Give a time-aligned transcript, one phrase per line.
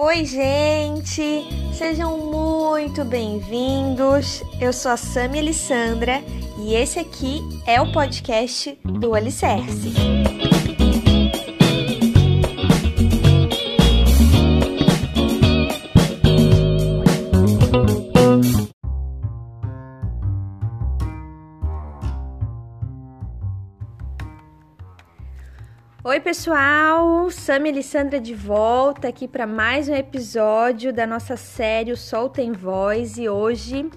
[0.00, 1.44] Oi, gente!
[1.72, 4.44] Sejam muito bem-vindos.
[4.60, 6.22] Eu sou a Sami Alessandra
[6.56, 9.92] e esse aqui é o podcast do Alicerce.
[26.18, 27.30] Oi, pessoal!
[27.30, 32.50] Sami Alessandra de volta aqui para mais um episódio da nossa série O Sol Tem
[32.50, 33.88] Voz e hoje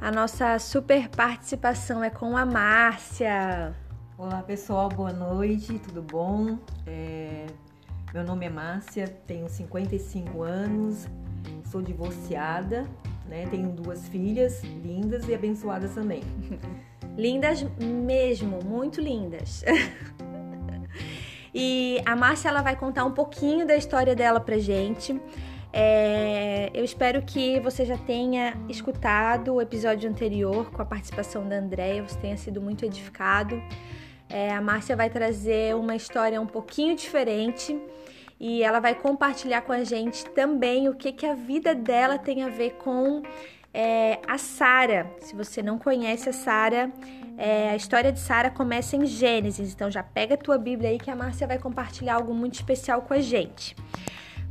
[0.00, 3.76] a nossa super participação é com a Márcia.
[4.18, 6.58] Olá, pessoal, boa noite, tudo bom?
[6.84, 7.46] É...
[8.12, 11.06] Meu nome é Márcia, tenho 55 anos,
[11.70, 12.88] sou divorciada,
[13.28, 13.46] né?
[13.52, 16.24] Tenho duas filhas lindas e abençoadas também.
[17.16, 19.62] lindas mesmo, muito lindas.
[21.54, 25.20] E a Márcia ela vai contar um pouquinho da história dela pra gente.
[25.72, 31.56] É, eu espero que você já tenha escutado o episódio anterior com a participação da
[31.56, 33.62] Andréia, você tenha sido muito edificado.
[34.28, 37.78] É, a Márcia vai trazer uma história um pouquinho diferente
[38.40, 42.42] e ela vai compartilhar com a gente também o que, que a vida dela tem
[42.42, 43.22] a ver com
[43.72, 45.10] é, a Sara.
[45.20, 46.92] Se você não conhece a Sara,
[47.38, 50.98] é, a história de Sara começa em Gênesis, então já pega a tua Bíblia aí
[50.98, 53.76] que a Márcia vai compartilhar algo muito especial com a gente.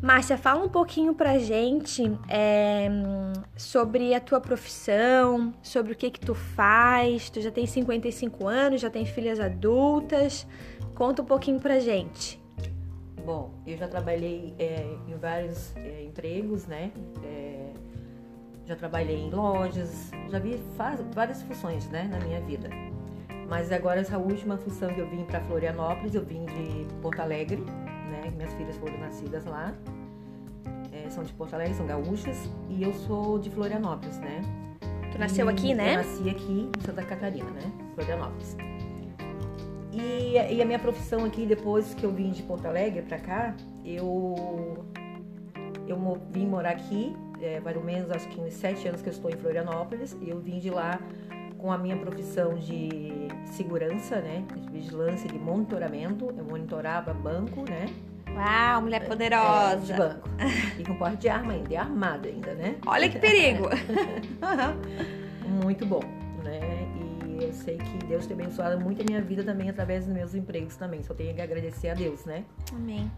[0.01, 2.87] Márcia, fala um pouquinho pra gente é,
[3.57, 7.29] sobre a tua profissão, sobre o que que tu faz.
[7.29, 10.47] Tu já tem 55 anos, já tem filhas adultas.
[10.95, 12.41] Conta um pouquinho pra gente.
[13.25, 16.91] Bom, eu já trabalhei é, em vários é, empregos, né?
[18.67, 20.61] Já trabalhei em lojas, já vi
[21.13, 22.69] várias funções né, na minha vida.
[23.47, 27.63] Mas agora essa última função que eu vim para Florianópolis, eu vim de Porto Alegre,
[28.11, 28.29] né?
[28.35, 29.73] Minhas filhas foram nascidas lá.
[30.91, 34.41] É, são de Porto Alegre, são gaúchas, e eu sou de Florianópolis, né?
[35.13, 35.93] Tu nasceu aqui, né?
[35.93, 37.71] Eu nasci aqui em Santa Catarina, né?
[37.95, 38.57] Florianópolis.
[39.93, 43.55] E, e a minha profissão aqui, depois que eu vim de Porto Alegre para cá,
[43.85, 44.85] eu,
[45.87, 49.13] eu vim morar aqui é, mais ou menos acho que uns sete anos que eu
[49.13, 50.99] estou em Florianópolis e eu vim de lá
[51.57, 57.87] com a minha profissão de segurança, né, de vigilância, de monitoramento, eu monitorava banco, né.
[58.35, 59.73] Uau, mulher poderosa.
[59.73, 60.29] É, de banco.
[60.77, 62.75] E com porte de arma ainda, e armada ainda, né?
[62.85, 63.67] Olha que perigo.
[65.63, 66.03] muito bom,
[66.43, 66.59] né?
[67.25, 70.35] E eu sei que Deus tem abençoado muito a minha vida também através dos meus
[70.35, 71.01] empregos também.
[71.01, 72.43] Só tenho que agradecer a Deus, né?
[72.75, 73.09] Amém.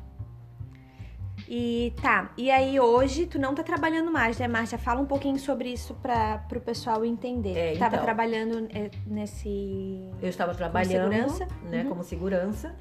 [1.51, 4.77] E tá, e aí hoje tu não tá trabalhando mais, né, Márcia?
[4.77, 7.57] Fala um pouquinho sobre isso para pro pessoal entender.
[7.57, 10.11] É, Tava então, trabalhando é, nesse.
[10.21, 11.47] Eu estava trabalhando, como segurança.
[11.63, 11.89] né, uhum.
[11.89, 12.75] como segurança.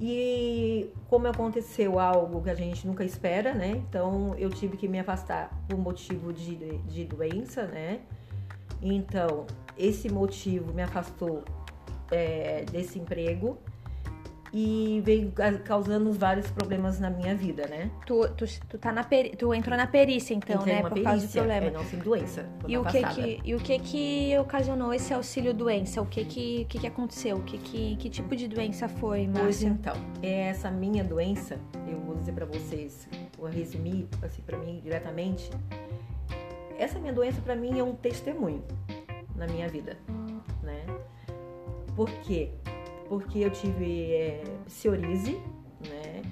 [0.00, 3.70] E como aconteceu algo que a gente nunca espera, né?
[3.70, 7.98] Então eu tive que me afastar por motivo de, de doença, né?
[8.80, 9.44] Então
[9.76, 11.42] esse motivo me afastou
[12.12, 13.58] é, desse emprego
[14.56, 15.32] e veio
[15.64, 17.90] causando vários problemas na minha vida, né?
[18.06, 19.30] Tu, tu, tu, tá na peri...
[19.30, 20.82] tu entrou na perícia, então, Entrei né?
[20.82, 21.66] Por perícia, causa do problema.
[21.66, 22.46] É, não, sem doença.
[22.68, 26.00] E o, que que, e o que que ocasionou esse auxílio doença?
[26.00, 27.38] O que que, que, que aconteceu?
[27.38, 29.42] O que, que, que tipo de doença foi, Márcia?
[29.42, 34.80] Pois então, essa minha doença, eu vou dizer para vocês, vou resumir assim para mim
[34.80, 35.50] diretamente.
[36.78, 38.62] Essa minha doença para mim é um testemunho
[39.34, 39.96] na minha vida,
[40.62, 40.86] né?
[41.96, 42.52] Por quê?
[43.14, 45.40] Porque eu tive é, psoríase,
[45.88, 46.22] né?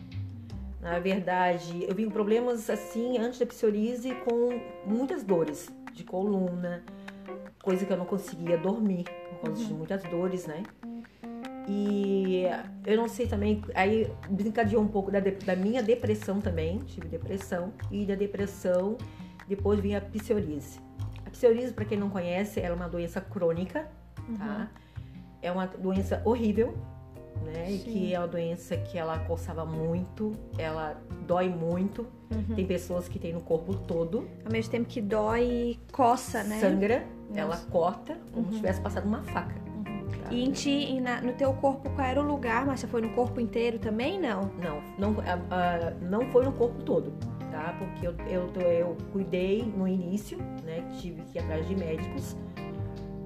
[0.81, 6.83] Na verdade, eu vim com problemas assim antes da psoríase com muitas dores de coluna,
[7.63, 9.69] coisa que eu não conseguia dormir por causa uhum.
[9.69, 10.65] de muitas dores, né?
[11.69, 12.43] E
[12.85, 17.73] eu não sei também, aí brincadeou um pouco da, da minha depressão também, tive depressão,
[17.93, 18.99] e da depressão
[19.47, 20.81] depois vinha a psoríase.
[21.25, 23.89] A psoríase, para quem não conhece, é uma doença crônica,
[24.37, 24.69] tá?
[24.75, 24.82] uhum.
[25.43, 25.49] Tá?
[25.49, 26.75] é uma doença horrível,
[27.45, 27.67] né?
[27.67, 27.75] Sim.
[27.75, 32.07] E que é uma doença que ela coçava muito, ela dói muito.
[32.31, 32.55] Uhum.
[32.55, 34.29] Tem pessoas que tem no corpo todo.
[34.45, 36.61] Ao mesmo tempo que dói coça, né?
[36.61, 37.41] Sangra, Nossa.
[37.41, 38.53] ela corta como uhum.
[38.53, 39.55] se tivesse passado uma faca.
[39.77, 40.13] Uhum.
[40.31, 42.65] E em ti, na, no teu corpo, qual era o lugar?
[42.65, 44.51] Mas foi no corpo inteiro também, não?
[44.59, 45.17] Não, não,
[46.01, 47.13] não foi no corpo todo,
[47.51, 47.75] tá?
[47.79, 50.89] Porque eu, eu, eu cuidei no início, né?
[51.01, 52.37] Tive que ir atrás de médicos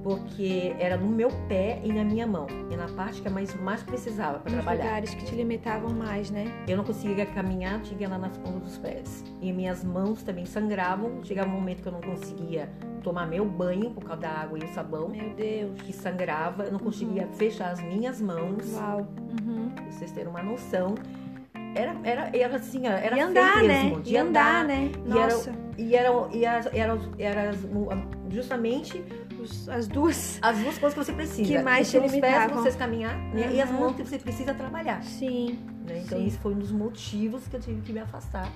[0.07, 3.53] porque era no meu pé e na minha mão, e na parte que eu mais,
[3.61, 4.85] mais precisava para trabalhar.
[4.85, 6.45] lugares que te limitavam mais, né?
[6.69, 9.25] Eu não conseguia caminhar, tinha que andar nas pontas dos pés.
[9.43, 12.71] E minhas mãos também sangravam, chegava um momento que eu não conseguia
[13.03, 15.09] tomar meu banho por causa da água e o sabão.
[15.09, 15.83] Meu Deus.
[15.83, 17.33] Que sangrava, eu não conseguia uhum.
[17.33, 18.75] fechar as minhas mãos.
[18.75, 19.09] Uau.
[19.45, 19.71] Uhum.
[19.71, 20.95] Pra vocês terem uma noção.
[21.75, 23.83] Era, era, era assim, era de andar, feio né?
[23.83, 24.93] mesmo, De andar, né?
[25.05, 25.53] E era- Nossa.
[25.77, 27.51] E eram e era, era, era
[28.31, 29.05] justamente
[29.51, 30.39] Os- as duas.
[30.43, 31.45] as duas coisas que você precisa.
[31.45, 33.53] Que mais Os te seus pés pra vocês caminhar, né?
[33.53, 35.03] E as mãos que você precisa trabalhar.
[35.03, 35.59] Sim.
[35.87, 36.03] né?
[36.05, 36.27] Então Sim.
[36.27, 38.51] isso foi um dos motivos que eu tive que me afastar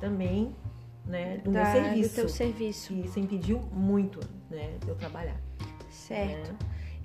[0.00, 0.54] também,
[1.06, 2.08] né, do da- meu serviço.
[2.10, 2.92] Do teu serviço.
[2.92, 4.18] Que isso impediu muito,
[4.50, 5.36] né, de eu trabalhar.
[5.90, 6.50] Certo.
[6.52, 6.58] né?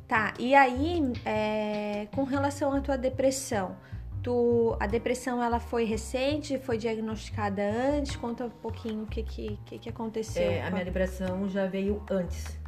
[0.08, 3.78] Tá, e aí, é, com relação à tua depressão,
[4.22, 8.16] tu, a depressão ela foi recente, foi diagnosticada antes?
[8.18, 10.44] Conta um pouquinho o que que, que, aconteceu.
[10.52, 12.60] É, a minha depressão já veio antes,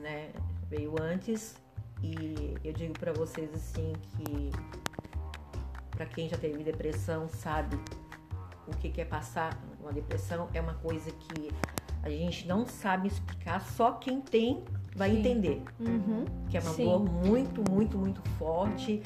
[0.00, 0.30] né?
[0.68, 1.54] Veio antes
[2.02, 4.50] e eu digo pra vocês assim que
[5.90, 7.78] pra quem já teve depressão sabe
[8.66, 11.50] o que que é passar uma depressão é uma coisa que
[12.02, 14.64] a gente não sabe explicar, só quem tem
[14.96, 15.18] vai Sim.
[15.20, 16.24] entender, Uhum.
[16.50, 16.84] que é uma Sim.
[16.84, 19.00] dor muito, muito, muito forte.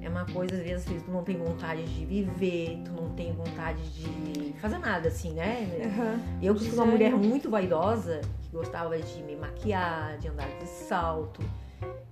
[0.00, 3.82] É uma coisa, às vezes, tu não tem vontade de viver, tu não tem vontade
[3.90, 5.66] de fazer nada, assim, né?
[5.84, 6.20] Aham.
[6.40, 8.20] Eu que fui uma mulher muito vaidosa,
[8.56, 11.40] gostava de me maquiar, de andar de salto.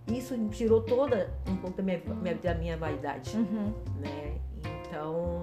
[0.06, 2.00] Isso tirou toda um pouco da minha,
[2.43, 3.73] da minha vaidade, Uhum.
[4.00, 4.37] né?
[4.87, 5.41] Então,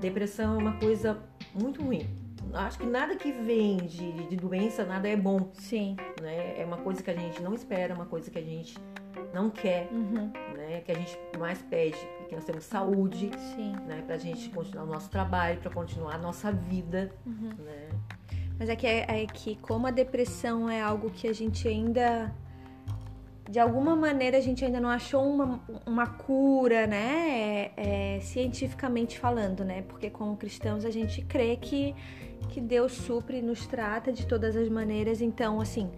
[0.00, 1.18] depressão é uma coisa
[1.54, 2.06] muito ruim.
[2.54, 5.96] Acho que nada que vem de, de doença, nada é bom, Sim.
[6.20, 6.60] né?
[6.60, 8.76] É uma coisa que a gente não espera, uma coisa que a gente
[9.32, 10.30] não quer, Uhum.
[10.56, 10.82] né?
[10.84, 11.96] Que a gente mais pede,
[12.28, 13.72] que nós temos saúde, Sim.
[13.86, 14.02] né?
[14.06, 17.52] Pra gente continuar o nosso trabalho, pra continuar a nossa vida, Uhum.
[17.60, 17.88] né?
[18.62, 22.32] Mas é que, é que como a depressão é algo que a gente ainda.
[23.50, 27.72] De alguma maneira a gente ainda não achou uma, uma cura, né?
[27.76, 29.82] É, é, cientificamente falando, né?
[29.88, 31.92] Porque como cristãos a gente crê que,
[32.50, 35.20] que Deus supre nos trata de todas as maneiras.
[35.20, 35.90] Então, assim,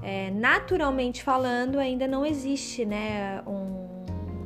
[0.00, 3.42] é, naturalmente falando, ainda não existe, né?
[3.44, 3.93] Um,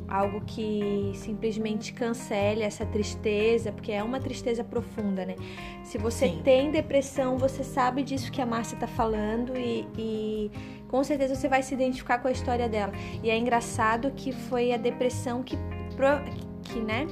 [0.09, 5.35] algo que simplesmente cancele essa tristeza, porque é uma tristeza profunda, né?
[5.83, 6.41] Se você Sim.
[6.43, 10.51] tem depressão, você sabe disso que a Márcia tá falando e, e
[10.87, 12.91] com certeza você vai se identificar com a história dela.
[13.23, 15.55] E é engraçado que foi a depressão que,
[15.95, 16.23] pro-
[16.63, 17.05] que né?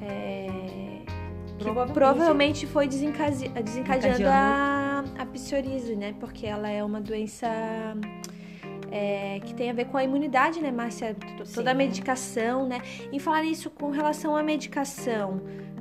[0.00, 0.46] é,
[1.58, 1.92] que Provavelmente.
[1.94, 5.10] provavelmente foi desencadeando, desencadeando Encadeando.
[5.18, 6.14] a, a psoríase, né?
[6.20, 7.46] Porque ela é uma doença
[8.90, 11.14] é, que tem a ver com a imunidade, né, Márcia?
[11.14, 11.54] T- Sim.
[11.54, 12.80] Toda a medicação, né?
[13.12, 15.40] Em falar isso com relação à medicação,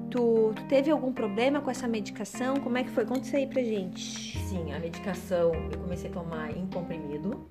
[0.10, 2.56] tu, tu teve algum problema com essa medicação?
[2.58, 3.06] Como é que foi?
[3.06, 4.38] Conta isso aí pra gente.
[4.48, 7.48] Sim, a medicação eu comecei a tomar em comprimido.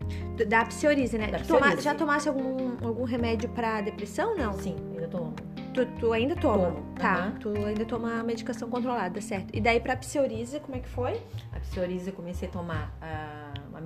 [0.49, 1.29] Da psoríase, né?
[1.29, 1.82] Da Tu toma- psoríase.
[1.82, 4.53] já tomasse algum, algum remédio pra depressão, não?
[4.55, 5.35] Sim, ainda tomo.
[5.75, 6.70] Tu, tu ainda toma?
[6.70, 7.32] Tomo, Tá, aham.
[7.38, 9.55] tu ainda toma a medicação controlada, certo.
[9.55, 11.20] E daí pra psoríase, como é que foi?
[11.53, 13.35] A psoríase eu comecei a tomar uma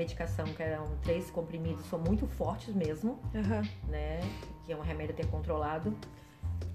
[0.04, 3.62] medicação que eram três comprimidos, são muito fortes mesmo, Aham.
[3.88, 4.20] né?
[4.64, 5.94] Que é um remédio até controlado.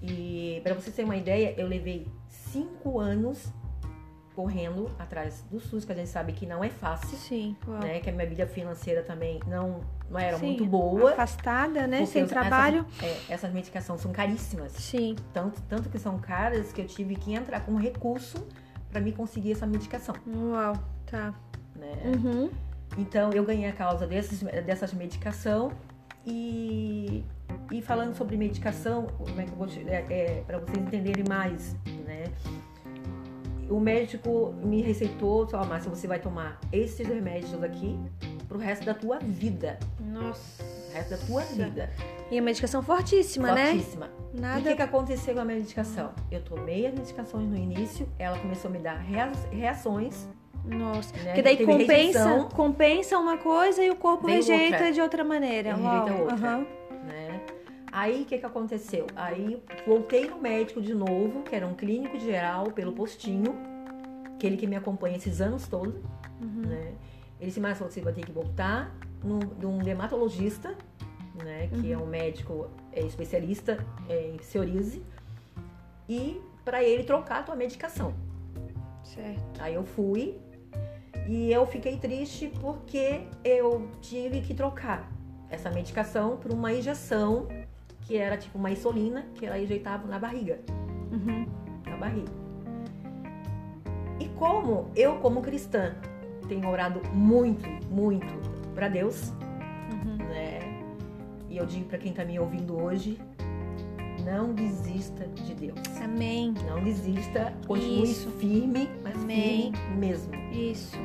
[0.02, 3.52] E para você ter uma ideia, eu levei cinco anos
[4.34, 7.56] correndo atrás do SUS, que a gente sabe que não é fácil, Sim.
[7.66, 7.80] Uau.
[7.80, 8.00] né?
[8.00, 9.80] Que a minha vida financeira também não,
[10.10, 11.12] não era Sim, muito boa.
[11.12, 12.04] Afastada, né?
[12.06, 12.84] Sem essas- trabalho.
[13.02, 14.72] é, essas medicações são caríssimas.
[14.72, 15.16] Sim.
[15.32, 18.46] Tanto, tanto que são caras que eu tive que entrar com recurso
[18.90, 20.74] para me conseguir essa medicação, Uau,
[21.06, 21.34] tá.
[21.74, 21.92] né?
[22.04, 22.50] Uhum.
[22.96, 25.70] Então eu ganhei a causa desses, dessas medicação
[26.24, 27.24] e,
[27.70, 31.76] e falando sobre medicação, como é que eu vou te- é, para vocês entenderem mais,
[32.06, 32.24] né?
[33.68, 37.98] O médico me receitou, só, Márcia, você vai tomar esses remédios aqui
[38.48, 40.62] pro resto da tua vida, Nossa.
[40.62, 41.90] pro resto da tua vida,
[42.30, 43.72] E a medicação fortíssima, né?
[43.72, 44.08] fortíssima.
[44.32, 44.60] E o Nada.
[44.62, 46.12] que, que aconteceu com a medicação?
[46.30, 50.28] Eu tomei as medicações no início, ela começou a me dar rea- reações,
[50.66, 51.16] Nossa.
[51.18, 51.24] né?
[51.26, 54.92] Porque daí compensa, rejeição, compensa uma coisa e o corpo rejeita outra.
[54.92, 55.76] de outra maneira.
[55.78, 56.04] Uau.
[56.06, 56.48] rejeita outra.
[56.48, 56.66] aham.
[57.04, 57.40] né?
[57.92, 59.06] Aí o que, que aconteceu?
[59.16, 63.54] Aí voltei no médico de novo, que era um clínico geral pelo postinho,
[64.34, 65.94] aquele que me acompanha esses anos todos,
[66.40, 66.62] Uhum.
[66.66, 66.92] né?
[67.40, 68.94] Ele disse, mas você vai ter que voltar
[69.24, 70.74] num, num dermatologista,
[71.42, 71.68] né?
[71.68, 75.02] Que é um médico é, especialista é, em psoríase,
[76.08, 78.12] e para ele trocar a tua medicação.
[79.04, 79.60] Certo.
[79.60, 80.36] Aí eu fui
[81.28, 85.10] e eu fiquei triste porque eu tive que trocar
[85.50, 87.46] essa medicação por uma injeção
[88.02, 90.60] que era tipo uma insulina que ela injetava na barriga,
[91.10, 91.46] Uhum.
[91.86, 92.32] na barriga.
[94.20, 95.94] E como eu como cristã
[96.48, 98.26] tenho orado muito, muito
[98.74, 99.32] para Deus,
[99.92, 100.16] Uhum.
[100.18, 100.60] né?
[101.48, 103.18] E eu digo para quem tá me ouvindo hoje,
[104.26, 105.78] não desista de Deus.
[106.02, 106.52] Amém.
[106.66, 108.28] Não desista, continue Isso.
[108.32, 109.72] firme, mas Amém.
[109.72, 110.34] firme mesmo.
[110.52, 110.98] Isso.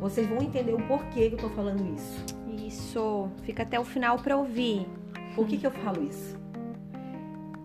[0.00, 2.24] Vocês vão entender o porquê que eu tô falando isso.
[2.66, 3.28] Isso.
[3.42, 4.88] Fica até o final pra ouvir.
[5.36, 6.36] Por que, que eu falo isso?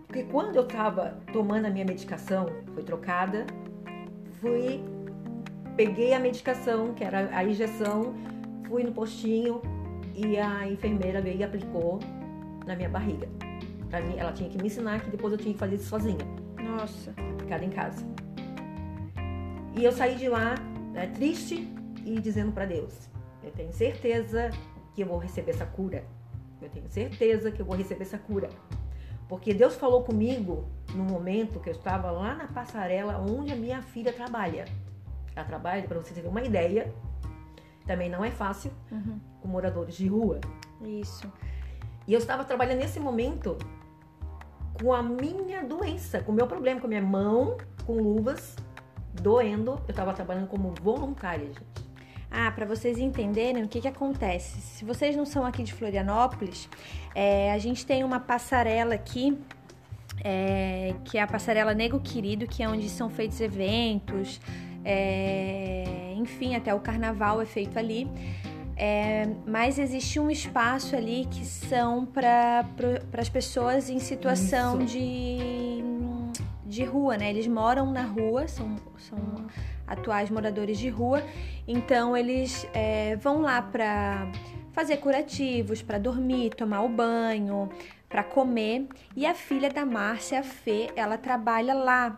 [0.06, 3.46] Porque quando eu estava tomando a minha medicação, foi trocada,
[4.40, 4.80] fui,
[5.76, 8.14] peguei a medicação, que era a injeção,
[8.68, 9.60] fui no postinho
[10.14, 11.98] e a enfermeira veio e aplicou
[12.66, 13.28] na minha barriga.
[13.88, 16.24] Pra mim, ela tinha que me ensinar que depois eu tinha que fazer isso sozinha.
[16.62, 17.10] Nossa.
[17.10, 18.06] Aplicada em casa.
[19.76, 20.54] E eu saí de lá
[20.92, 21.72] né, triste
[22.04, 23.08] e dizendo para Deus:
[23.42, 24.50] Eu tenho certeza
[24.94, 26.04] que eu vou receber essa cura.
[26.60, 28.48] Eu tenho certeza que eu vou receber essa cura.
[29.28, 33.82] Porque Deus falou comigo no momento que eu estava lá na passarela onde a minha
[33.82, 34.64] filha trabalha.
[35.36, 36.92] Ela trabalha, para você ter uma ideia,
[37.86, 39.20] também não é fácil, uhum.
[39.40, 40.40] com moradores de rua.
[40.82, 41.30] Isso.
[42.06, 43.56] E eu estava trabalhando nesse momento
[44.80, 48.56] com a minha doença, com o meu problema, com a minha mão, com luvas,
[49.12, 49.72] doendo.
[49.86, 51.88] Eu estava trabalhando como voluntária, gente.
[52.30, 54.60] Ah, para vocês entenderem o que, que acontece.
[54.60, 56.68] Se vocês não são aqui de Florianópolis,
[57.14, 59.38] é, a gente tem uma passarela aqui,
[60.22, 64.40] é, que é a passarela Nego Querido, que é onde são feitos eventos,
[64.84, 68.06] é, enfim, até o carnaval é feito ali.
[68.80, 72.64] É, mas existe um espaço ali que são para
[73.18, 75.82] as pessoas em situação de,
[76.64, 77.28] de rua, né?
[77.28, 79.18] Eles moram na rua, são, são
[79.84, 81.24] atuais moradores de rua,
[81.66, 84.30] então eles é, vão lá para
[84.72, 87.68] fazer curativos, para dormir, tomar o banho,
[88.08, 88.86] para comer.
[89.16, 92.16] E a filha da Márcia, a Fê, ela trabalha lá.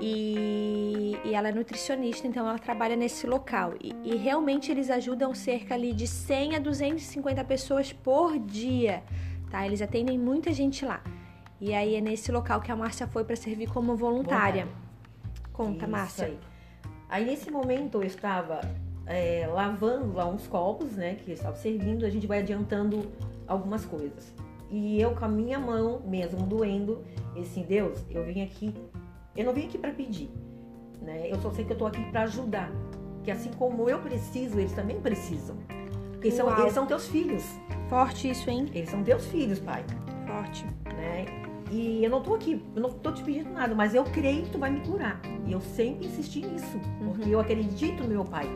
[0.00, 3.74] E, e, ela é nutricionista, então ela trabalha nesse local.
[3.80, 9.02] E, e, realmente eles ajudam cerca ali de 100 a 250 pessoas por dia,
[9.50, 9.64] tá?
[9.64, 11.02] Eles atendem muita gente lá.
[11.60, 14.68] E aí é nesse local que a Márcia foi para servir como voluntária.
[15.52, 16.26] Conta, Isso Márcia.
[16.26, 16.38] Aí.
[17.08, 18.60] Aí nesse momento eu estava
[19.06, 23.12] é, lavando lá uns copos, né, que estava servindo, a gente vai adiantando
[23.46, 24.34] algumas coisas.
[24.70, 27.04] E eu com a minha mão, mesmo doendo,
[27.36, 28.74] e assim, Deus, eu vim aqui,
[29.36, 30.30] eu não vim aqui para pedir,
[31.00, 31.30] né?
[31.30, 32.70] Eu só sei que eu tô aqui para ajudar,
[33.22, 35.56] que assim como eu preciso, eles também precisam.
[36.12, 37.44] Porque são, eles são teus filhos.
[37.88, 38.66] Forte isso, hein?
[38.72, 39.84] Eles são teus filhos, pai.
[40.26, 40.64] Forte.
[40.96, 41.26] Né?
[41.70, 44.50] E eu não tô aqui, eu não tô te pedindo nada, mas eu creio que
[44.50, 45.20] tu vai me curar.
[45.46, 47.30] E eu sempre insisti nisso, porque uhum.
[47.30, 48.46] eu acredito no meu pai.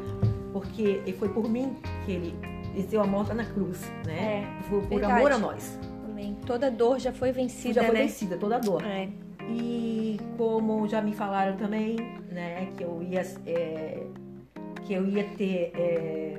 [0.53, 2.35] Porque foi por mim que ele
[2.75, 4.47] desceu a morte na cruz, né?
[4.59, 5.13] É, foi por verdade.
[5.13, 5.79] amor a nós.
[6.09, 6.37] Amém.
[6.47, 8.03] Toda dor já foi vencida, Já foi né?
[8.03, 8.85] vencida, toda dor.
[8.85, 9.09] É.
[9.49, 11.97] E como já me falaram também,
[12.31, 14.07] né, que eu ia, é,
[14.87, 16.39] que eu ia ter, é,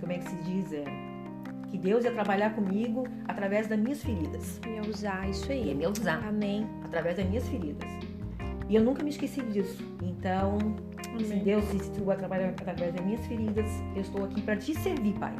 [0.00, 0.72] como é que se diz?
[0.72, 0.84] É,
[1.70, 4.60] que Deus ia trabalhar comigo através das minhas feridas.
[4.66, 5.68] Ia usar isso aí.
[5.68, 6.26] Ia me usar.
[6.26, 6.66] Amém.
[6.84, 7.88] Através das minhas feridas.
[8.68, 9.82] E eu nunca me esqueci disso.
[10.02, 10.58] Então,
[11.08, 11.24] Amém.
[11.24, 14.74] se Deus se tu vai trabalhar através das minhas feridas, eu estou aqui para te
[14.74, 15.34] servir, Pai.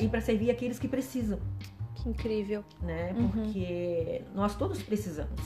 [0.00, 1.38] E para servir aqueles que precisam.
[1.94, 2.64] Que incrível.
[2.82, 3.12] Né?
[3.16, 3.28] Uhum.
[3.28, 5.40] Porque nós todos precisamos.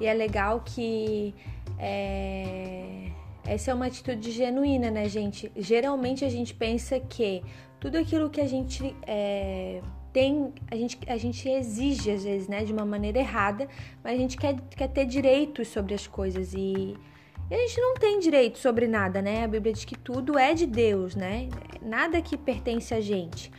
[0.00, 1.34] E é legal que
[1.78, 3.10] é...
[3.46, 5.50] essa é uma atitude genuína, né, gente?
[5.56, 7.42] Geralmente a gente pensa que
[7.80, 9.80] tudo aquilo que a gente é,
[10.12, 13.68] tem, a gente, a gente exige às vezes, né, de uma maneira errada,
[14.02, 16.96] mas a gente quer, quer ter direitos sobre as coisas e,
[17.50, 19.44] e a gente não tem direito sobre nada, né?
[19.44, 21.48] A Bíblia diz que tudo é de Deus, né?
[21.82, 23.52] Nada que pertence a gente.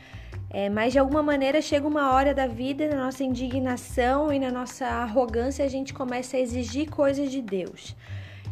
[0.49, 4.49] É, mas de alguma maneira chega uma hora da vida, na nossa indignação e na
[4.49, 7.95] nossa arrogância, a gente começa a exigir coisas de Deus.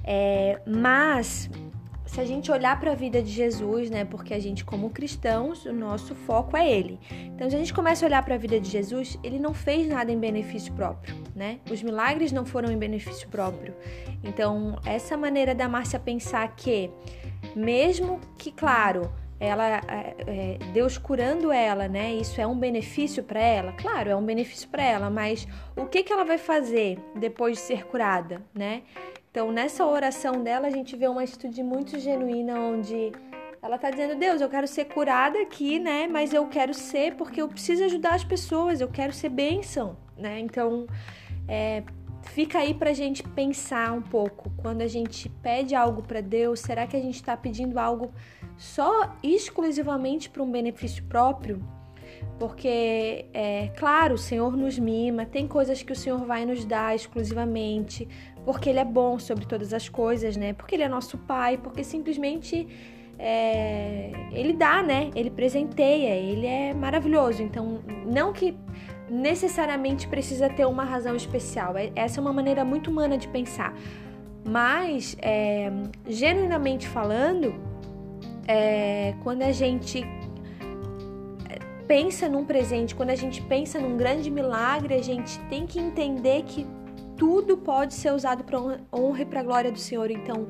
[0.03, 1.49] É, mas
[2.05, 5.65] se a gente olhar para a vida de Jesus, né, porque a gente como cristãos,
[5.65, 6.99] o nosso foco é ele.
[7.11, 9.87] Então, se a gente começa a olhar para a vida de Jesus, ele não fez
[9.87, 11.59] nada em benefício próprio, né?
[11.69, 13.73] Os milagres não foram em benefício próprio.
[14.23, 16.89] Então, essa maneira da Márcia pensar que
[17.55, 19.11] mesmo que, claro,
[19.45, 22.13] ela é, é Deus curando ela, né?
[22.13, 23.71] Isso é um benefício para ela?
[23.73, 27.63] Claro, é um benefício para ela, mas o que que ela vai fazer depois de
[27.63, 28.83] ser curada, né?
[29.31, 33.11] Então, nessa oração dela, a gente vê uma atitude muito genuína, onde
[33.61, 36.07] ela está dizendo: Deus, eu quero ser curada aqui, né?
[36.07, 40.39] Mas eu quero ser porque eu preciso ajudar as pessoas, eu quero ser bênção, né?
[40.39, 40.87] Então,
[41.47, 41.83] é,
[42.21, 44.51] fica aí para a gente pensar um pouco.
[44.57, 48.13] Quando a gente pede algo para Deus, será que a gente está pedindo algo
[48.57, 51.61] só exclusivamente para um benefício próprio?
[52.39, 56.93] Porque, é claro, o Senhor nos mima, tem coisas que o Senhor vai nos dar
[56.93, 58.07] exclusivamente,
[58.43, 60.53] porque Ele é bom sobre todas as coisas, né?
[60.53, 62.67] Porque Ele é nosso Pai, porque simplesmente
[63.17, 65.11] é, Ele dá, né?
[65.15, 67.41] Ele presenteia, Ele é maravilhoso.
[67.41, 68.57] Então, não que
[69.09, 71.77] necessariamente precisa ter uma razão especial.
[71.77, 73.73] É, essa é uma maneira muito humana de pensar.
[74.47, 75.71] Mas, é,
[76.07, 77.55] genuinamente falando,
[78.47, 80.03] é, quando a gente
[81.49, 85.79] é, pensa num presente, quando a gente pensa num grande milagre, a gente tem que
[85.79, 86.65] entender que
[87.17, 88.59] tudo pode ser usado para
[88.93, 90.11] honra e para glória do Senhor.
[90.11, 90.47] Então,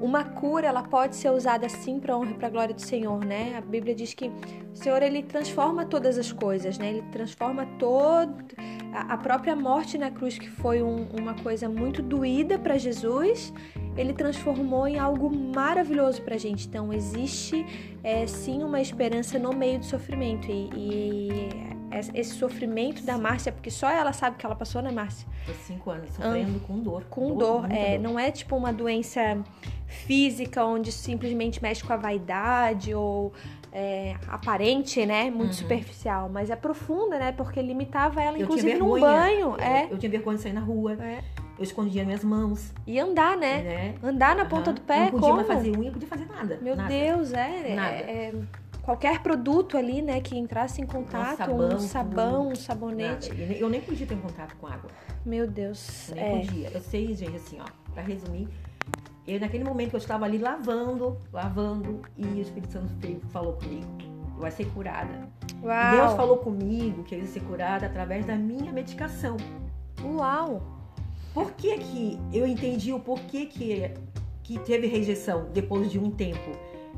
[0.00, 3.54] uma cura, ela pode ser usada sim para honra e para glória do Senhor, né?
[3.56, 6.90] A Bíblia diz que o Senhor ele transforma todas as coisas, né?
[6.90, 8.44] Ele transforma todo
[8.92, 13.52] a própria morte na cruz, que foi um, uma coisa muito doída para Jesus,
[13.96, 16.66] ele transformou em algo maravilhoso para a gente.
[16.66, 17.64] Então, existe
[18.02, 20.50] é, sim uma esperança no meio do sofrimento.
[20.50, 21.76] E, e,
[22.12, 25.26] esse sofrimento da Márcia, porque só ela sabe que ela passou, né, Márcia?
[25.46, 27.04] Por cinco anos, sofrendo com dor.
[27.08, 28.02] Com dor, dor é, dor.
[28.02, 29.42] não é tipo uma doença
[29.86, 33.32] física onde simplesmente mexe com a vaidade ou
[33.72, 35.30] é, aparente, né?
[35.30, 35.52] Muito uhum.
[35.52, 37.32] superficial, mas é profunda, né?
[37.32, 39.54] Porque limitava ela, inclusive, num banho.
[39.54, 39.88] Eu, é.
[39.90, 40.94] eu tinha vergonha de sair na rua.
[40.94, 41.22] É.
[41.58, 42.72] Eu escondia minhas mãos.
[42.86, 43.62] E andar, né?
[43.62, 43.94] né?
[44.02, 44.48] Andar na uhum.
[44.48, 45.44] ponta do pé, não podia como?
[45.44, 46.58] fazer unha, não podia fazer nada.
[46.60, 46.88] Meu nada.
[46.88, 47.74] Deus, é.
[47.74, 47.94] Nada.
[47.94, 48.34] É,
[48.82, 53.30] qualquer produto ali, né, que entrasse em contato, sabão, um sabão, um sabonete.
[53.30, 53.52] Nada.
[53.54, 54.90] Eu nem podia ter contato com água.
[55.24, 56.10] Meu Deus.
[56.10, 56.38] Eu nem é.
[56.40, 56.70] podia.
[56.74, 58.48] Eu sei, gente, assim, ó, pra resumir,
[59.26, 62.92] eu naquele momento eu estava ali lavando, lavando, e o Espírito Santo
[63.30, 65.28] falou comigo vai ser curada.
[65.62, 65.96] Uau.
[65.96, 69.36] Deus falou comigo que eu ia ser curada através da minha medicação.
[70.04, 70.75] Uau!
[71.36, 73.92] Por que que eu entendi o porquê que,
[74.42, 76.52] que teve rejeição depois de um tempo?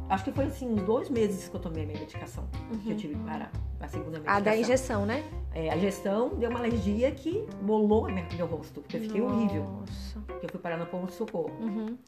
[0.09, 2.49] Acho que foi assim, uns dois meses que eu tomei a minha medicação.
[2.71, 2.79] Uhum.
[2.79, 3.51] Que eu tive que parar.
[3.81, 4.37] A segunda medicação.
[4.37, 5.25] A da injeção, né?
[5.53, 8.81] É, a injeção deu uma alergia que bolou meu rosto.
[8.81, 9.35] Porque eu fiquei Nossa.
[9.35, 9.83] horrível.
[10.29, 11.51] Porque eu fui parar no ponto de socorro.
[11.59, 11.99] Uhum.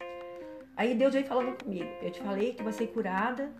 [0.77, 1.89] Aí Deus veio falando comigo.
[2.01, 3.51] Eu te falei que vai ser curada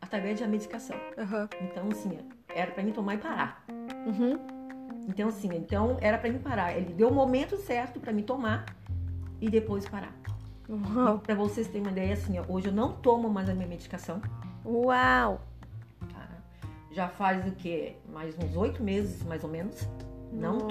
[0.00, 0.96] através da medicação.
[1.16, 1.48] Uhum.
[1.60, 2.18] Então, assim,
[2.52, 3.64] era para mim tomar e parar.
[4.04, 4.55] Uhum.
[5.06, 6.76] Então, assim, então era para mim parar.
[6.76, 8.66] Ele deu o momento certo para mim tomar
[9.40, 10.12] e depois parar.
[10.68, 11.18] Uhum.
[11.18, 14.20] Para vocês terem uma ideia, assim, ó, hoje eu não tomo mais a minha medicação.
[14.64, 15.40] Uau!
[16.12, 16.28] Tá?
[16.90, 17.96] Já faz o quê?
[18.12, 19.88] Mais uns oito meses, mais ou menos.
[20.32, 20.66] Não Nossa.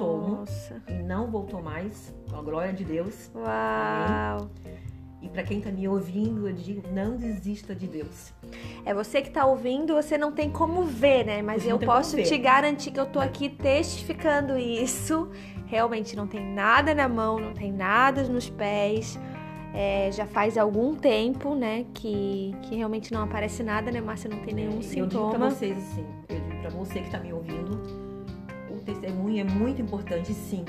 [0.76, 1.00] tomo.
[1.00, 2.14] E não voltou mais.
[2.30, 3.32] Com a glória de Deus.
[3.34, 3.46] Uau!
[3.46, 4.95] Amém.
[5.22, 8.32] E para quem está me ouvindo, eu digo, não desista de Deus.
[8.86, 11.42] É você que está ouvindo, você não tem como ver, né?
[11.42, 15.30] Mas eu posso te garantir que eu tô aqui testificando isso.
[15.66, 19.20] Realmente não tem nada na mão, não tem nada nos pés.
[19.74, 24.30] É, já faz algum tempo, né, que, que realmente não aparece nada, né, Márcia?
[24.30, 25.04] Não tem nenhum é, sintoma.
[25.04, 27.82] Eu digo pra vocês assim, eu digo pra você que tá me ouvindo,
[28.70, 30.64] o testemunho é muito importante, sim.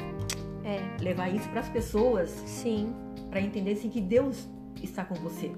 [0.66, 1.02] É.
[1.02, 2.28] Levar isso para as pessoas.
[2.44, 2.92] Sim
[3.36, 4.48] para entender assim, que Deus
[4.82, 5.52] está com você.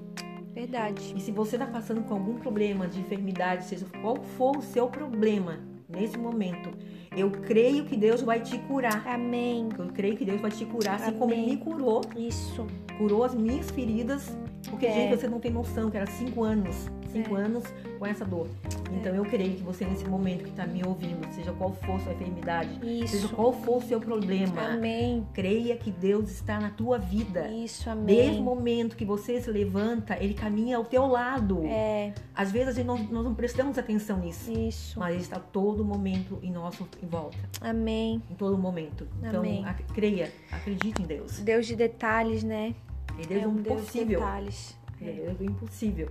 [0.53, 1.13] Verdade.
[1.15, 4.89] E se você está passando com algum problema de enfermidade, seja qual for o seu
[4.89, 6.71] problema nesse momento,
[7.15, 9.07] eu creio que Deus vai te curar.
[9.07, 9.69] Amém.
[9.77, 11.19] Eu creio que Deus vai te curar, assim Amém.
[11.19, 12.01] como Ele me curou.
[12.17, 12.67] Isso.
[12.97, 14.37] Curou as minhas feridas.
[14.69, 14.93] Porque, é.
[14.93, 16.89] gente, você não tem noção que era cinco anos.
[17.11, 17.41] Cinco é.
[17.41, 17.63] anos
[17.97, 18.47] com essa dor.
[18.91, 22.13] Então eu creio que você, nesse momento que está me ouvindo, seja qual for sua
[22.13, 23.15] enfermidade, Isso.
[23.15, 25.25] seja qual for o seu problema, amém.
[25.33, 27.47] creia que Deus está na tua vida.
[27.49, 28.05] Isso, amém.
[28.05, 31.63] Desde o momento que você se levanta, Ele caminha ao teu lado.
[31.65, 32.13] É.
[32.35, 34.51] Às vezes a gente não, nós não prestamos atenção nisso.
[34.51, 34.99] Isso.
[34.99, 37.37] Mas Ele está todo momento em nosso em volta.
[37.61, 38.21] Amém.
[38.29, 39.07] Em todo momento.
[39.19, 39.65] Então, amém.
[39.93, 41.39] creia, acredite em Deus.
[41.39, 42.75] Deus de detalhes, né?
[43.27, 44.07] Deus é um Deus impossível.
[44.07, 44.77] de detalhes.
[45.01, 45.11] É.
[45.11, 46.09] Deus do impossível.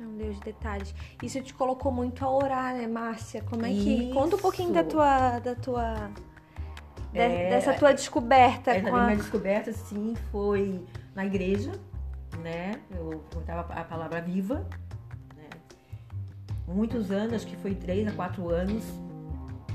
[0.00, 0.94] É um Deus de detalhes.
[1.22, 3.42] Isso te colocou muito a orar, né, Márcia?
[3.42, 4.04] Como é que.
[4.06, 4.14] Isso.
[4.14, 5.38] Conta um pouquinho da tua.
[5.38, 6.10] Da tua
[7.14, 8.72] é, dessa tua descoberta.
[8.72, 9.04] Essa com a...
[9.04, 11.72] minha descoberta, sim, foi na igreja,
[12.42, 12.72] né?
[12.90, 14.66] Eu contava a palavra viva,
[15.36, 15.48] né?
[16.66, 18.84] Muitos anos, acho que foi três a quatro anos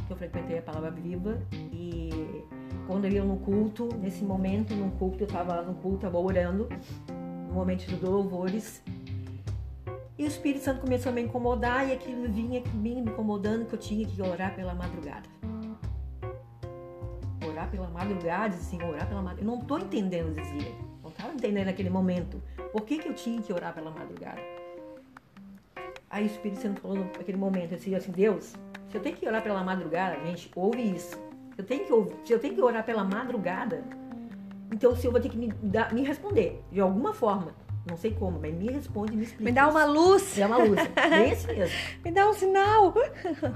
[0.06, 1.40] que eu frequentei a palavra viva
[1.72, 2.44] e
[2.88, 6.68] quando eu ia no culto, nesse momento, no culto, eu estava no culto, estava orando,
[7.48, 8.84] no momento dos louvores,
[10.20, 13.80] e o Espírito Santo começou a me incomodar e aquilo vinha, me incomodando que eu
[13.80, 15.30] tinha que orar pela madrugada.
[17.48, 19.42] Orar pela madrugada, assim, orar pela madrugada.
[19.42, 20.76] Eu não estou entendendo, dizia.
[21.02, 22.44] Não estava entendendo naquele momento.
[22.74, 24.42] Por que, que eu tinha que orar pela madrugada?
[26.10, 28.56] Aí o Espírito Santo falou naquele momento, assim, assim, Deus,
[28.90, 31.18] se eu tenho que orar pela madrugada, gente, ouve isso.
[31.58, 33.86] Eu tenho que, ouvir, se eu tenho que orar pela madrugada,
[34.70, 37.54] então o Senhor vai ter que me, dar, me responder, de alguma forma.
[37.90, 39.44] Não sei como, mas me responde, me explica.
[39.44, 40.36] Me dá uma luz.
[40.36, 40.80] Me dá uma luz.
[41.10, 41.76] Bem assim mesmo.
[42.06, 42.94] me dá um sinal.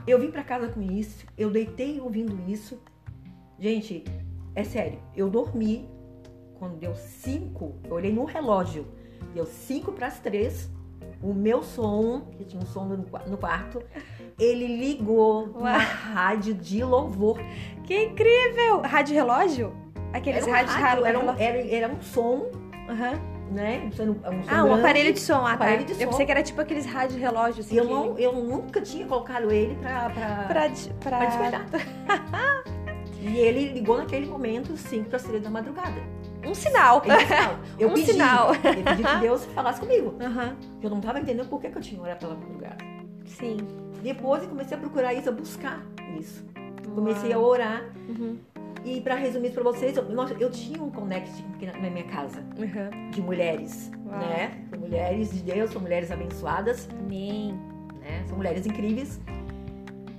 [0.08, 2.82] Eu vim para casa com isso, eu deitei ouvindo isso.
[3.60, 4.04] Gente,
[4.56, 5.88] é sério, eu dormi
[6.58, 8.88] quando deu cinco, eu olhei no relógio,
[9.34, 10.70] deu cinco para as três,
[11.22, 13.84] o meu som, que tinha um som no quarto,
[14.40, 15.60] ele ligou Uau.
[15.60, 17.38] uma rádio de louvor.
[17.84, 18.82] Que incrível!
[18.82, 19.74] Rádio relógio?
[20.12, 22.50] Aqueles rádios rádio, era, um, era, era um som.
[22.90, 23.90] Uhum né?
[24.00, 25.46] Um, um ah, um aparelho de som.
[25.46, 25.88] Ah, aparelho tá.
[25.88, 26.02] de som.
[26.02, 27.66] Eu pensei que era tipo aqueles rádio relógios.
[27.66, 27.94] Assim, eu, que...
[27.94, 31.18] não, eu nunca tinha colocado ele pra, pra, pra, pra...
[31.18, 31.66] pra despertar.
[33.26, 35.96] E ele ligou naquele momento, 5 para 3 da madrugada.
[36.46, 37.02] Um sinal.
[37.06, 37.60] É um sinal.
[37.80, 38.54] Eu Um pedi, sinal.
[38.54, 40.16] Eu pedi que Deus falasse comigo.
[40.22, 40.58] Aham.
[40.82, 42.84] Eu não estava entendendo por que, que eu tinha orar pela madrugada.
[43.26, 43.58] Sim.
[44.02, 45.82] Depois eu comecei a procurar isso, a buscar
[46.20, 46.46] isso.
[46.94, 47.84] Comecei a orar.
[48.10, 48.38] Uhum.
[48.86, 51.32] E para resumir isso para vocês, eu, nossa, eu tinha um connect
[51.82, 53.10] na minha casa Uhum.
[53.12, 54.20] de mulheres, Uau.
[54.20, 54.52] né?
[54.70, 57.54] São mulheres de Deus, são mulheres abençoadas, Amém.
[58.02, 58.24] né?
[58.28, 59.22] São mulheres incríveis.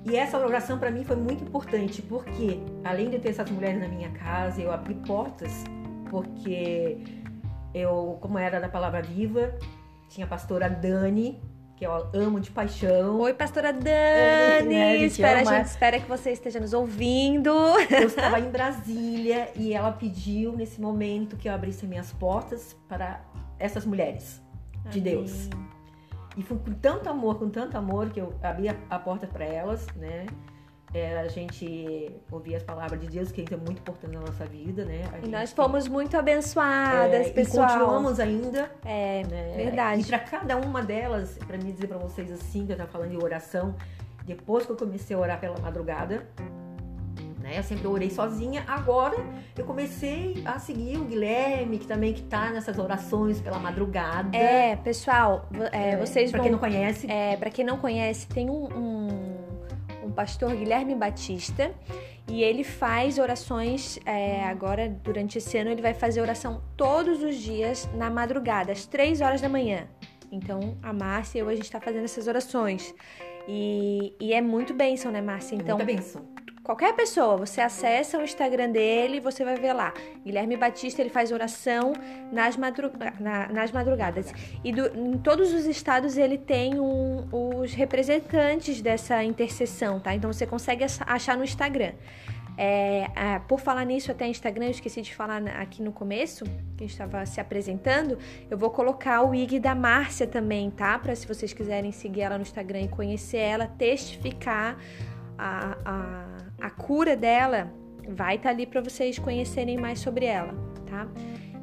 [0.06, 3.88] E essa oração para mim foi muito importante, porque além de ter essas mulheres na
[3.88, 5.64] minha casa, eu abri portas,
[6.10, 6.98] porque
[7.74, 9.54] eu, como era da Palavra Viva,
[10.08, 11.40] tinha a pastora Dani,
[11.76, 13.18] que eu amo de paixão.
[13.20, 14.68] Oi, pastora Dani.
[14.68, 17.50] Né, a gente espera, a gente espera que você esteja nos ouvindo.
[17.50, 23.20] Eu estava em Brasília e ela pediu nesse momento que eu abrisse minhas portas para
[23.58, 24.40] essas mulheres
[24.90, 25.48] de Deus.
[26.36, 29.44] E foi com tanto amor, com tanto amor que eu abri a, a porta para
[29.44, 30.26] elas, né?
[30.94, 34.44] É, a gente ouvir as palavras de Deus, que isso é muito importante na nossa
[34.44, 35.02] vida, né?
[35.12, 37.66] A E gente- nós fomos muito abençoadas, é, pessoal.
[37.68, 38.70] E continuamos ainda.
[38.84, 39.54] É, né?
[39.56, 40.02] verdade.
[40.02, 43.10] E para cada uma delas, para me dizer para vocês assim, que eu tava falando
[43.10, 43.74] de oração,
[44.24, 46.28] depois que eu comecei a orar pela madrugada,
[47.42, 47.58] né?
[47.58, 48.64] Eu sempre orei sozinha.
[48.66, 49.16] Agora
[49.58, 54.34] eu comecei a seguir o Guilherme, que também que tá nessas orações pela madrugada.
[54.34, 56.44] É, pessoal, é, É, vocês pra vão.
[56.44, 59.03] quem não conhece, É, para quem não conhece, tem um, um
[60.14, 61.74] pastor Guilherme Batista
[62.28, 63.98] e ele faz orações.
[64.06, 68.86] é, agora, durante esse ano, ele vai fazer oração todos os dias na madrugada, às
[68.86, 69.86] três horas da manhã.
[70.30, 72.94] Então, a Márcia e eu, a gente está fazendo essas orações.
[73.46, 75.54] E, e é muito bênção, né, Márcia?
[75.54, 76.26] é Então, muita bênção.
[76.64, 79.92] Qualquer pessoa, você acessa o Instagram dele, você vai ver lá.
[80.24, 81.92] Guilherme Batista, ele faz oração
[82.32, 84.32] nas, na- nas madrugadas.
[84.64, 90.14] E do- em todos os estados ele tem um- os representantes dessa intercessão, tá?
[90.14, 91.92] Então você consegue ach- achar no Instagram.
[92.56, 96.44] É, ah, por falar nisso, até Instagram, eu esqueci de falar aqui no começo,
[96.78, 98.16] que a gente estava se apresentando.
[98.48, 100.98] Eu vou colocar o IG da Márcia também, tá?
[100.98, 104.78] Para se vocês quiserem seguir ela no Instagram e conhecer ela, testificar
[105.36, 106.26] a, a,
[106.60, 107.70] a cura dela,
[108.08, 110.54] vai estar ali para vocês conhecerem mais sobre ela,
[110.88, 111.06] tá?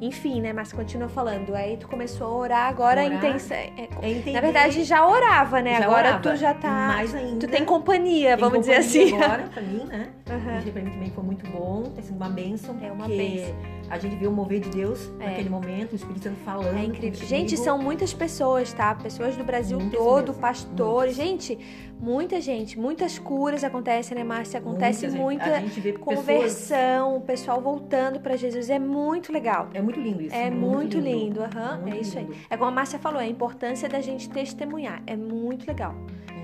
[0.00, 0.52] Enfim, né?
[0.52, 1.54] Mas continua falando.
[1.54, 3.18] Aí tu começou a orar, agora a Orar.
[3.18, 3.56] intenção.
[3.56, 5.78] é- É na verdade, já orava, né?
[5.78, 6.22] Já agora orava.
[6.22, 6.88] tu já tá.
[6.88, 7.46] Mais ainda.
[7.46, 9.22] Tu tem companhia, Tem vamos dizer companhia assim.
[9.22, 10.08] Agora, pra mim, né?
[10.58, 12.76] Isso pra mim também foi muito bom, tem sido uma bênção.
[12.82, 13.54] É uma bênção.
[13.92, 15.26] A gente viu o mover de Deus É.
[15.26, 16.78] naquele momento, o Espírito Santo falando.
[16.78, 17.26] É incrível.
[17.28, 18.94] Gente, são muitas pessoas, tá?
[18.94, 20.40] Pessoas do Brasil Muitas todo, mesmo.
[20.40, 21.14] pastores.
[21.14, 21.58] Gente,
[22.00, 24.60] muita gente, muitas curas acontecem, né, Márcia?
[24.60, 25.98] Acontece Muitas, muita vê pessoas.
[26.16, 28.70] conversão, o pessoal voltando pra Jesus.
[28.70, 29.68] É muito legal.
[29.74, 30.34] É muito lindo isso.
[30.34, 31.80] É muito lindo, aham.
[31.82, 32.24] Muito é isso aí.
[32.24, 32.36] lindo.
[32.48, 35.02] É como a Márcia falou, a importância da gente testemunhar.
[35.06, 35.94] É muito legal.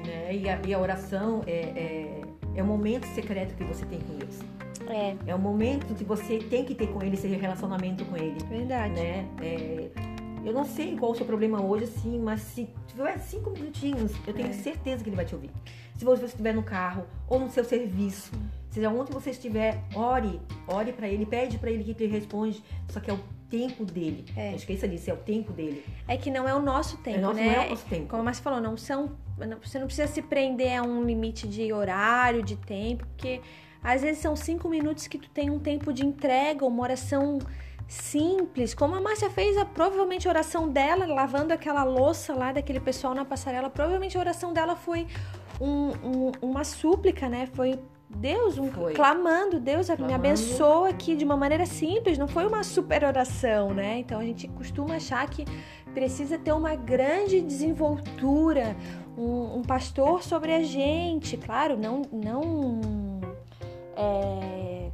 [0.07, 0.37] Né?
[0.37, 2.21] E, a, e a oração é, é,
[2.57, 4.39] é o momento secreto que você tem com Deus.
[4.91, 8.39] É, É o momento que você tem que ter com Ele, esse relacionamento com Ele.
[8.49, 8.95] verdade.
[8.95, 9.29] né?
[9.41, 9.91] É,
[10.45, 14.33] eu não sei qual o seu problema hoje, assim, mas se tiver cinco minutinhos, eu
[14.33, 14.53] tenho É.
[14.53, 15.51] certeza que ele vai te ouvir.
[15.97, 18.31] Se você estiver no carro ou no seu serviço,
[18.71, 22.63] seja onde você estiver, ore, ore para ele, pede para ele que ele responde.
[22.89, 23.19] Só que é o
[23.51, 24.25] tempo dele.
[24.37, 24.51] É.
[24.51, 25.85] Não esqueça disso, é o tempo dele.
[26.07, 27.47] É que não é o nosso tempo, é nosso, né?
[27.57, 28.07] não é o nosso tempo.
[28.09, 29.11] Como a Márcia falou, não são.
[29.63, 33.41] Você não precisa se prender a um limite de horário, de tempo, porque
[33.83, 37.39] às vezes são cinco minutos que tu tem um tempo de entrega, uma oração
[37.87, 42.81] simples, como a Márcia fez, a, provavelmente a oração dela, lavando aquela louça lá daquele
[42.81, 45.07] pessoal na passarela, provavelmente a oração dela foi
[45.61, 47.49] um- um- uma súplica, né?
[47.55, 47.79] Foi
[48.11, 48.95] Deus, um, Foi.
[48.95, 50.15] clamando, Deus me Clamando.
[50.15, 53.99] abençoa aqui de uma maneira simples, não foi uma super oração, né?
[53.99, 55.45] Então a gente costuma achar que
[55.93, 58.77] precisa ter uma grande desenvoltura,
[59.17, 63.18] um, um pastor sobre a gente, claro, não, não
[63.99, 64.91] é,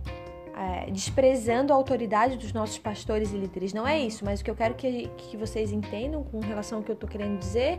[0.57, 4.51] é, desprezando a autoridade dos nossos pastores e líderes, não é isso, mas o que
[4.51, 7.79] eu quero que, que vocês entendam com relação ao que eu tô querendo dizer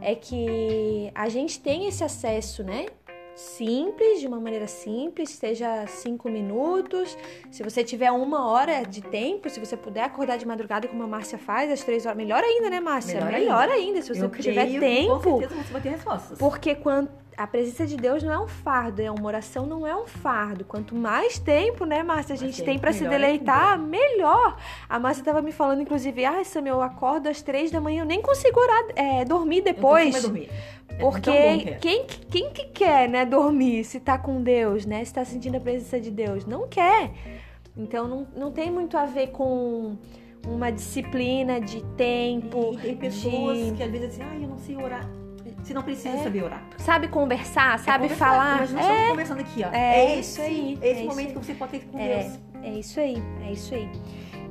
[0.00, 2.86] é que a gente tem esse acesso, né?
[3.34, 7.16] Simples, de uma maneira simples, seja cinco minutos.
[7.50, 11.06] Se você tiver uma hora de tempo, se você puder acordar de madrugada, como a
[11.06, 13.24] Márcia faz, às três horas, melhor ainda, né, Márcia?
[13.24, 14.02] Melhor Melhor, ainda.
[14.02, 15.18] se você eu tiver creio tempo.
[15.18, 16.38] Com certeza você vai ter respostas.
[16.38, 19.96] Porque quando a presença de Deus não é um fardo, é uma oração não é
[19.96, 20.64] um fardo.
[20.64, 24.56] Quanto mais tempo, né, Márcia, a gente tem pra se melhor deleitar, melhor.
[24.88, 28.06] A Márcia tava me falando, inclusive, ah, Sam, eu acordo às três da manhã, eu
[28.06, 30.12] nem consigo orar, é, dormir Eu depois.
[30.12, 30.50] mais dormir.
[30.88, 31.78] É Porque que é.
[31.80, 35.04] quem, quem que quer, né, dormir se tá com Deus, né?
[35.04, 36.44] Se tá sentindo a presença de Deus?
[36.44, 37.10] Não quer.
[37.76, 39.96] Então não, não tem muito a ver com
[40.46, 42.74] uma disciplina de tempo.
[42.74, 43.72] E tem pessoas de...
[43.72, 45.21] que às vezes assim, ah, eu não sei orar.
[45.62, 46.22] Se não precisa É.
[46.24, 46.62] saber orar.
[46.78, 48.26] Sabe conversar, sabe É conversar.
[48.30, 48.58] falar.
[48.60, 49.70] Mas nós é, estamos conversando aqui, ó.
[49.72, 52.18] é esse, isso aí, É esse é momento que você pode ter com É.
[52.18, 52.38] Deus.
[52.64, 53.88] É isso aí, é isso aí.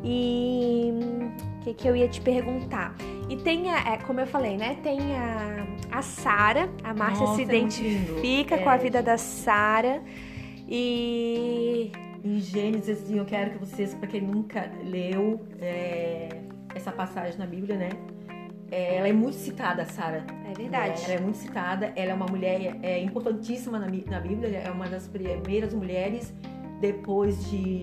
[0.03, 2.95] E hum, o que, que eu ia te perguntar?
[3.29, 4.77] E tem, a, é, como eu falei, né?
[4.83, 8.77] Tem a, a Sara, a Márcia se é identifica com a É.
[8.77, 10.01] vida da Sara.
[10.67, 11.91] E
[12.23, 16.29] Em Gênesis, assim, eu quero que vocês, para quem nunca leu é,
[16.73, 17.89] essa passagem na Bíblia, né?
[18.71, 20.23] É, ela é muito citada, Sara.
[20.49, 21.03] é verdade.
[21.03, 21.91] Ela é muito citada.
[21.95, 24.59] Ela é uma mulher é, importantíssima na, na Bíblia.
[24.59, 26.33] É uma das primeiras mulheres
[26.79, 27.81] depois de,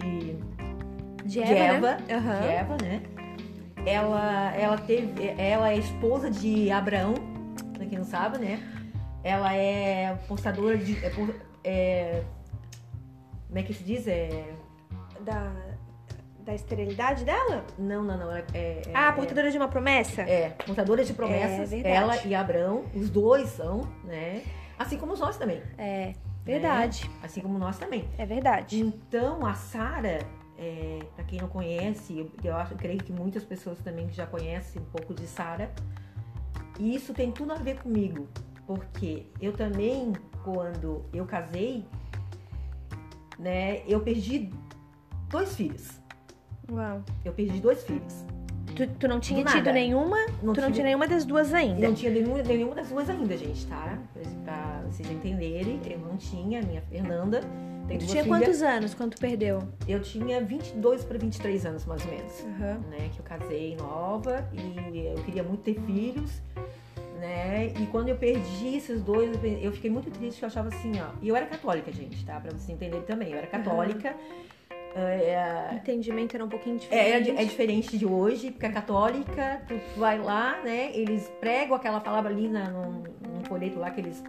[1.24, 2.14] De de Eva, Eva, né?
[2.14, 2.40] Aham.
[2.40, 3.02] de Eva, né?
[3.86, 7.14] Ela, ela teve, ela é esposa de Abraão,
[7.74, 8.58] pra quem não sabe, né?
[9.22, 11.12] Ela é portadora de, é,
[11.64, 12.22] é,
[13.46, 14.06] como é que se diz?
[14.08, 14.52] É,
[15.24, 15.52] Da,
[16.48, 17.62] da esterilidade dela?
[17.78, 18.32] não, não, não.
[18.32, 20.22] É, é, ah, é- portadora de uma promessa?
[20.22, 21.70] É, portadora de promessas.
[21.74, 24.42] É ela e Abraão, os dois são, né?
[24.78, 25.60] Assim como nós também.
[25.76, 27.10] É, verdade.
[27.22, 28.08] Assim como nós também.
[28.16, 28.80] É verdade.
[28.80, 30.20] Então, a Sara,
[30.56, 34.26] é, para quem não conhece, eu, eu acho, eu creio que muitas pessoas também já
[34.26, 35.70] conhecem um pouco de Sara.
[36.78, 38.26] E isso tem tudo a ver comigo,
[38.66, 41.84] porque eu também, quando eu casei,
[43.38, 44.50] né, eu perdi
[45.28, 46.00] dois filhos.
[46.70, 47.02] Uau.
[47.24, 48.24] Eu perdi dois filhos.
[48.76, 50.16] Tu, tu não tinha Do tido nenhuma?
[50.42, 51.88] Não tu não tinha nenhuma das duas ainda?
[51.88, 53.98] Não tinha nenhuma, nenhuma das duas ainda, gente, tá?
[54.44, 57.40] Pra vocês entenderem, eu não tinha, minha Fernanda
[57.88, 58.38] tem Tu tinha filhas.
[58.38, 59.62] quantos anos quando tu perdeu?
[59.88, 62.32] Eu tinha 22 para 23 anos, mais ou menos.
[62.44, 62.80] Aham.
[62.90, 63.10] Né?
[63.12, 66.42] Que eu casei nova e eu queria muito ter filhos,
[67.18, 67.72] né?
[67.80, 69.30] E quando eu perdi esses dois,
[69.62, 71.08] eu fiquei muito triste, eu achava assim, ó.
[71.22, 72.38] E eu era católica, gente, tá?
[72.38, 73.32] Pra vocês entenderem também.
[73.32, 74.14] Eu era católica.
[74.94, 77.12] É, Entendimento era um pouquinho é, diferente.
[77.12, 80.90] é, di- é diferente de hoje, porque a católica, tu, tu vai lá, né?
[80.94, 84.22] Eles pregam aquela palavra ali na, num, num folheto lá que eles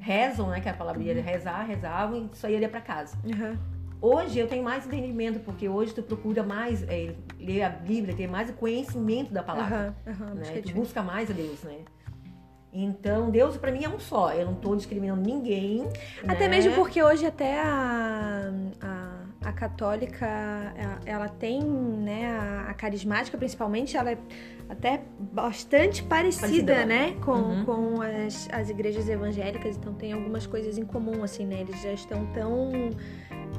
[0.00, 0.60] rezam, né?
[0.60, 3.16] Que a palavra ia rezar, rezavam e só ia para casa.
[3.34, 3.58] Aham.
[4.00, 8.28] Hoje eu tenho mais entendimento, porque hoje tu procura mais é, ler a Bíblia, ter
[8.28, 9.94] mais conhecimento da palavra.
[10.06, 10.34] Aham.
[10.34, 10.58] Né?
[10.58, 11.78] É Tu busca mais a Deus, né?
[12.72, 14.32] Então, Deus pra mim é um só.
[14.32, 15.88] Eu não tô discriminando ninguém.
[16.28, 16.48] Até né?
[16.48, 19.07] mesmo porque hoje até a, a,
[19.48, 20.26] a católica,
[20.76, 24.18] ela- ela tem, né, a, a carismática principalmente, ela é
[24.68, 27.64] até bastante parecida, Parecida, né, com, Uhum.
[27.64, 31.92] com as, as igrejas evangélicas, então tem algumas coisas em comum, assim, né, eles já
[31.92, 32.90] estão tão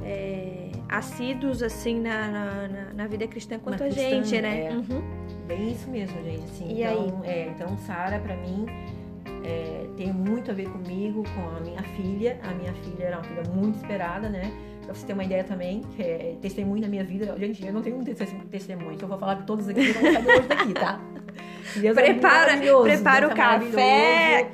[0.03, 4.65] é, assíduos, assim, na, na, na- vida cristã quanto a cristã, gente, né?
[4.67, 4.71] é.
[4.71, 5.01] Uhum.
[5.47, 6.43] Bem isso mesmo, gente.
[6.43, 8.65] Assim, E então, É, então, Sara, pra mim,
[9.43, 12.39] é, tem muito a ver comigo, com a minha filha.
[12.43, 14.51] A minha filha era uma filha muito esperada, né?
[14.89, 17.35] Pra você ter uma ideia também, que é testemunho na minha vida.
[17.37, 18.17] Gente, eu não tenho um tes-
[18.49, 20.99] testemunho, então eu vou falar de todos aqui, eu não hoje daqui, tá?
[21.79, 24.51] Deus é Prepara- maravilhoso, prepara Deus o é café.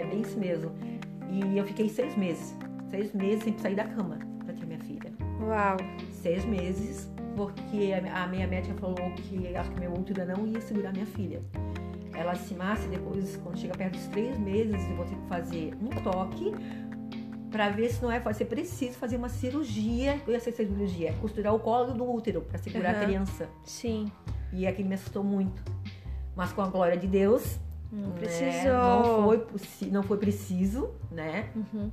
[0.00, 0.72] É, bem isso mesmo.
[1.30, 2.56] E eu fiquei seis meses.
[2.88, 5.12] Seis meses sem sair da cama pra ter minha filha
[5.42, 5.76] Uau.
[6.10, 10.90] seis meses, porque a minha médica falou que acho que meu útero não ia segurar
[10.94, 11.42] minha filha.
[12.14, 15.74] Ela se massa depois, quando chega perto dos três meses, eu vou ter que fazer
[15.82, 16.54] um toque
[17.56, 20.20] para ver se não é, vai ser preciso fazer uma cirurgia.
[20.26, 23.00] Eu ia ser cirurgia, costurar o colo do útero para segurar Aham.
[23.00, 23.48] a criança.
[23.64, 24.12] Sim.
[24.52, 25.62] E aquilo me assustou muito.
[26.36, 27.58] Mas com a glória de Deus,
[27.90, 28.72] Não né, precisou.
[28.74, 29.46] não foi
[29.90, 31.48] não foi preciso, né?
[31.56, 31.90] Uhum.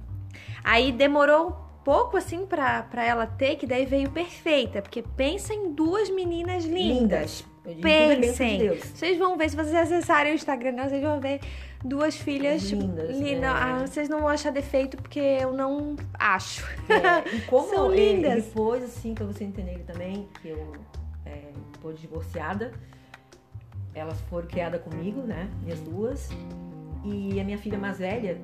[0.65, 4.81] Aí demorou pouco assim pra, pra ela ter, que daí veio perfeita.
[4.81, 7.45] Porque pensa em duas meninas lindas.
[7.63, 8.57] Tudo é de Pensem.
[8.57, 8.83] Deus.
[8.93, 11.39] Vocês vão ver, se vocês acessarem o Instagram, vocês vão ver
[11.83, 13.39] duas filhas Lindas, lindas.
[13.41, 13.47] né?
[13.47, 16.65] Ah, vocês não vão achar defeito, porque eu não acho.
[16.89, 18.45] É, e como São é, lindas.
[18.45, 20.73] depois, assim, pra você entender também, que eu
[21.25, 22.71] é, tô divorciada,
[23.93, 25.49] elas foram criadas comigo, né?
[25.61, 26.29] Minhas duas.
[27.03, 28.39] E a minha filha mais velha,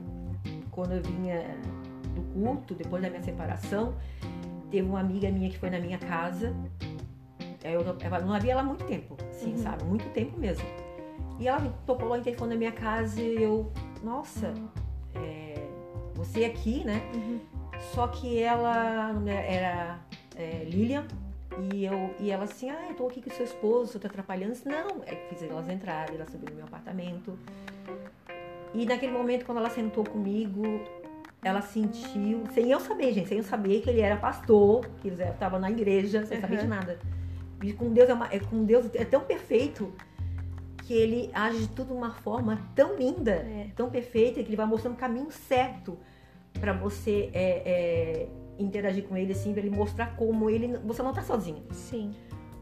[0.72, 1.56] quando eu vinha
[2.14, 3.96] do culto, depois da minha separação,
[4.70, 6.54] teve uma amiga minha que foi na minha casa.
[7.64, 9.58] Eu não, eu não havia ela há muito tempo, assim, Uhum.
[9.58, 9.84] sabe?
[9.86, 10.66] Muito tempo mesmo.
[11.40, 13.72] E ela lá no telefone da minha casa e eu,
[14.04, 14.54] nossa,
[15.16, 15.68] é,
[16.14, 17.02] você aqui, né?
[17.94, 20.00] Só que ela era
[20.36, 21.06] é, Lilian
[21.74, 24.52] e, eu, e ela assim, ah, eu tô aqui com seu esposo, eu tô atrapalhando.
[24.52, 27.40] Disse, Não, é que fiz elas entrarem, elas subiram no meu apartamento.
[28.74, 30.62] E naquele momento, quando ela sentou comigo,
[31.42, 35.24] ela sentiu, sem eu saber, gente, sem eu saber que ele era pastor, que ele
[35.24, 36.70] estava na igreja, sem saber de Uhum.
[36.70, 37.00] nada.
[37.64, 39.92] E com Deus é, uma- é- com Deus é tão perfeito
[40.90, 43.68] que ele age de tudo de uma forma tão linda, É.
[43.76, 45.96] tão perfeita, que ele vai mostrando o caminho certo
[46.60, 50.80] para você é, é, interagir com ele, assim, para ele mostrar como ele.
[50.84, 51.62] Você não tá sozinho.
[51.72, 52.16] Sim.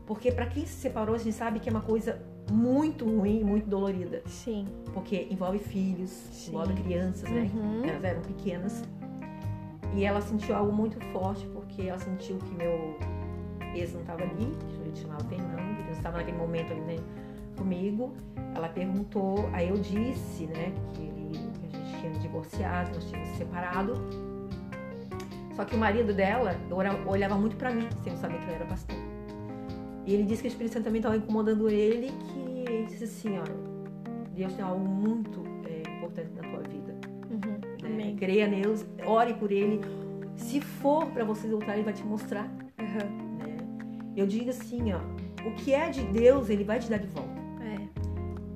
[0.05, 3.69] Porque para quem se separou, a gente sabe que é uma coisa muito ruim, muito
[3.69, 4.21] dolorida.
[4.25, 4.65] Sim.
[4.93, 6.49] Porque envolve filhos, Sim.
[6.51, 7.49] envolve crianças, né?
[7.55, 7.85] Uhum.
[7.85, 8.83] Elas eram pequenas.
[9.95, 12.97] E ela sentiu algo muito forte, porque ela sentiu que meu
[13.73, 16.95] ex não estava ali, que a gente chamava Fernando, ele estava naquele momento ali, né,
[17.57, 18.13] comigo.
[18.55, 23.29] Ela perguntou, aí eu disse, né, que, ele, que a gente tinha divorciado, nós tínhamos
[23.29, 23.93] se separado.
[25.55, 26.55] Só que o marido dela
[27.07, 28.95] olhava muito pra mim, sem saber que eu era pastor.
[30.05, 33.37] E ele disse que o Espírito Santo também estava incomodando ele, que ele disse assim,
[33.37, 33.55] olha,
[34.35, 36.95] Deus tem algo muito é, importante na tua vida.
[37.29, 37.59] Uhum.
[37.85, 38.15] Amém.
[38.15, 39.81] Creia neles, ore por ele.
[40.35, 42.45] Se for pra vocês lutar, ele vai te mostrar.
[42.79, 43.27] Uhum.
[44.15, 44.99] Eu digo assim, ó,
[45.47, 47.36] o que é de Deus, ele vai te dar de volta.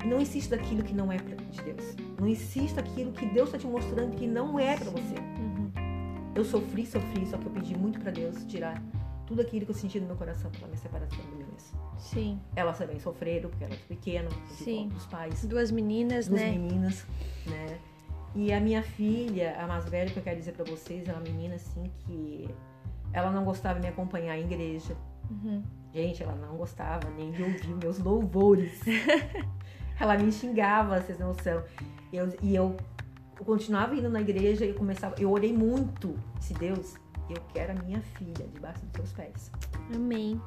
[0.06, 1.96] Não insista daquilo que não é de Deus.
[2.20, 5.16] Não insista aquilo que Deus está te mostrando que não é pra você.
[5.16, 5.72] Uhum.
[6.36, 8.82] Eu sofri, sofri, só que eu pedi muito pra Deus tirar
[9.26, 11.74] tudo aquilo que eu senti no meu coração pela minha separação do meu ex.
[11.98, 12.40] Sim.
[12.56, 14.90] Elas também sofreram, porque elas pequenas, Sim.
[14.90, 15.46] dos pais.
[15.46, 16.52] Duas meninas, duas né?
[16.52, 17.06] meninas,
[17.46, 17.80] né?
[18.34, 21.22] E a minha filha, a mais velha que eu quero dizer pra vocês, é uma
[21.22, 22.50] menina assim que
[23.14, 24.96] ela não gostava de me acompanhar em igreja.
[25.30, 25.62] Uhum.
[25.94, 28.80] Gente, ela não gostava nem de ouvir meus louvores.
[30.02, 31.64] ela me xingava, vocês não noção.
[32.12, 32.76] Eu, e eu,
[33.46, 36.96] continuava indo na igreja e eu começava, eu orei muito, disse Deus,
[37.30, 39.52] eu quero a minha filha debaixo dos teus pés.
[39.94, 40.42] Amém.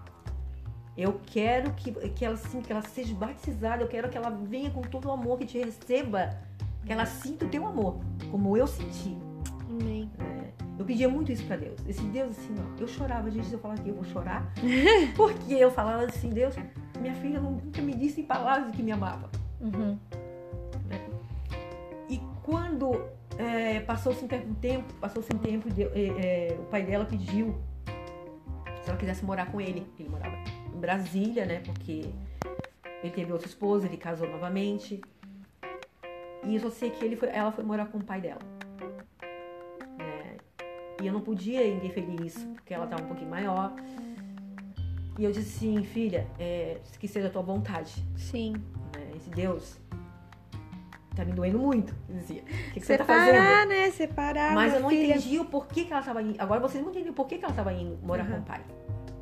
[0.97, 4.71] Eu quero que, que ela assim, que ela seja batizada, eu quero que ela venha
[4.71, 6.38] com todo o amor, que te receba,
[6.85, 7.99] que ela sinta o teu amor,
[8.31, 9.17] como eu senti.
[9.69, 10.11] Amém.
[10.19, 10.53] né?
[10.79, 11.81] Eu pedia muito isso pra Deus.
[11.88, 14.53] Esse Deus, assim, ó, eu chorava, gente, eu falava que eu vou chorar,
[15.17, 16.55] porque eu falava assim, Deus,
[17.01, 19.31] minha filha nunca me disse em palavras que me amava.
[19.64, 19.98] Uhum.
[22.09, 23.03] E quando
[23.38, 27.57] é, passou-se um tempo, passou-se um tempo, deu- é, é, o pai dela pediu
[28.83, 29.87] se ela quisesse morar com ele.
[29.98, 30.37] Ele morava
[30.74, 31.61] em Brasília, né?
[31.64, 32.11] Porque
[33.03, 35.00] ele teve outra esposa, ele casou novamente.
[36.46, 38.40] E eu só sei que ele foi, ela foi morar com o pai dela.
[39.98, 40.37] né?
[41.00, 43.72] E eu não podia interferir isso, porque ela estava um pouquinho maior.
[45.18, 48.53] E eu disse assim, filha, é, que seja a tua vontade Sim.
[49.24, 49.78] Esse Deus
[51.16, 52.42] tá me doendo muito, dizia.
[52.42, 53.34] O que, que você tá fazendo?
[53.37, 53.90] Separar, né?
[53.90, 54.54] Separar.
[54.54, 55.14] Mas eu não filha.
[55.16, 56.34] entendi o porquê que ela tava indo.
[56.40, 58.40] Agora vocês não entenderam o porquê que ela tava indo morar com Uhum.
[58.40, 58.60] o pai.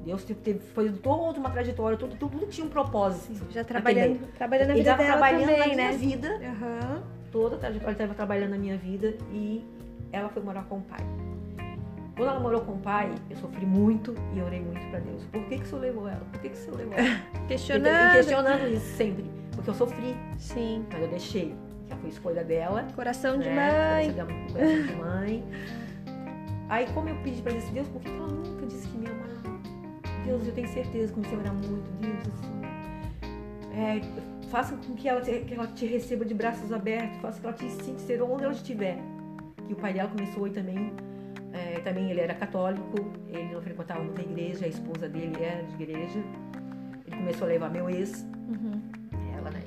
[0.05, 3.47] Deus teve, foi toda uma trajetória, tudo, tudo, tudo tinha um propósito.
[3.53, 5.75] Já trabalhando, trabalhando na vida tava dela trabalhando também, na né?
[5.75, 7.03] minha vida, Aham.
[7.31, 9.65] toda a trajetória estava trabalhando na minha vida e
[10.11, 10.99] ela foi morar com o pai.
[12.17, 15.23] Quando ela morou com o pai, eu sofri muito e orei muito pra Deus.
[15.27, 16.23] Por que que o senhor levou ela?
[16.33, 17.09] Por que que o senhor levou ela?
[17.45, 18.13] E Questionando.
[18.13, 19.25] questionando isso sempre.
[19.55, 20.85] Porque eu sofri, Sim.
[20.91, 21.55] mas eu deixei.
[21.89, 22.87] Que foi escolha dela.
[22.95, 23.55] Coração de né?
[24.01, 24.13] mãe.
[24.13, 25.45] Coração de- mãe.
[26.69, 29.07] Aí, como eu pedi pra Deus, Deus, por que que ela nunca disse que me
[29.07, 29.61] amava?
[30.25, 31.91] Deus, eu tenho certeza, comecei a orar muito.
[32.01, 32.63] Deus, assim.
[33.75, 34.01] É,
[34.49, 37.57] faça com que ela, te, que ela te receba de braços abertos, faça que ela
[37.57, 38.97] te sinta ser onde ela estiver.
[39.67, 40.93] Que o pai dela começou aí também.
[41.53, 42.97] é, também ele era católico,
[43.29, 46.19] ele não frequentava muita igreja, a esposa dele era de igreja.
[47.07, 48.81] Ele começou a levar meu ex, Uhum.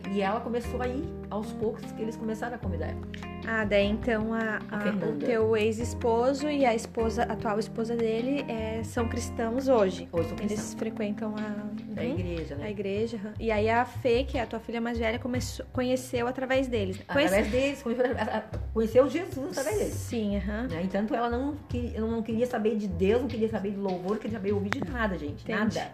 [0.07, 0.13] Né?
[0.15, 3.01] E ela começou a ir aos poucos que eles começaram a convidar ela.
[3.47, 7.95] Ah, daí então a, A a- o teu ex-esposo e a esposa, a atual esposa
[7.95, 10.07] dele é, são cristãos hoje.
[10.11, 12.09] Hoje são Eles cristãos frequentam a, da Uhum.
[12.17, 12.71] igreja, a né?
[12.71, 13.17] igreja.
[13.17, 13.33] aham.
[13.39, 16.97] E aí a Fê, que é a tua filha mais velha, começou, conheceu através deles.
[17.07, 19.93] Conhece- Através deles, conheceu- a- a- Jesus através deles.
[19.93, 20.67] Sim, aham.
[20.67, 20.81] Né?
[20.83, 24.17] Entanto, ela não, queria, não queria saber de Deus, não queria saber de louvor, não
[24.17, 25.43] queria saber ouvir de nada, gente.
[25.43, 25.77] Entendi.
[25.77, 25.91] Nada.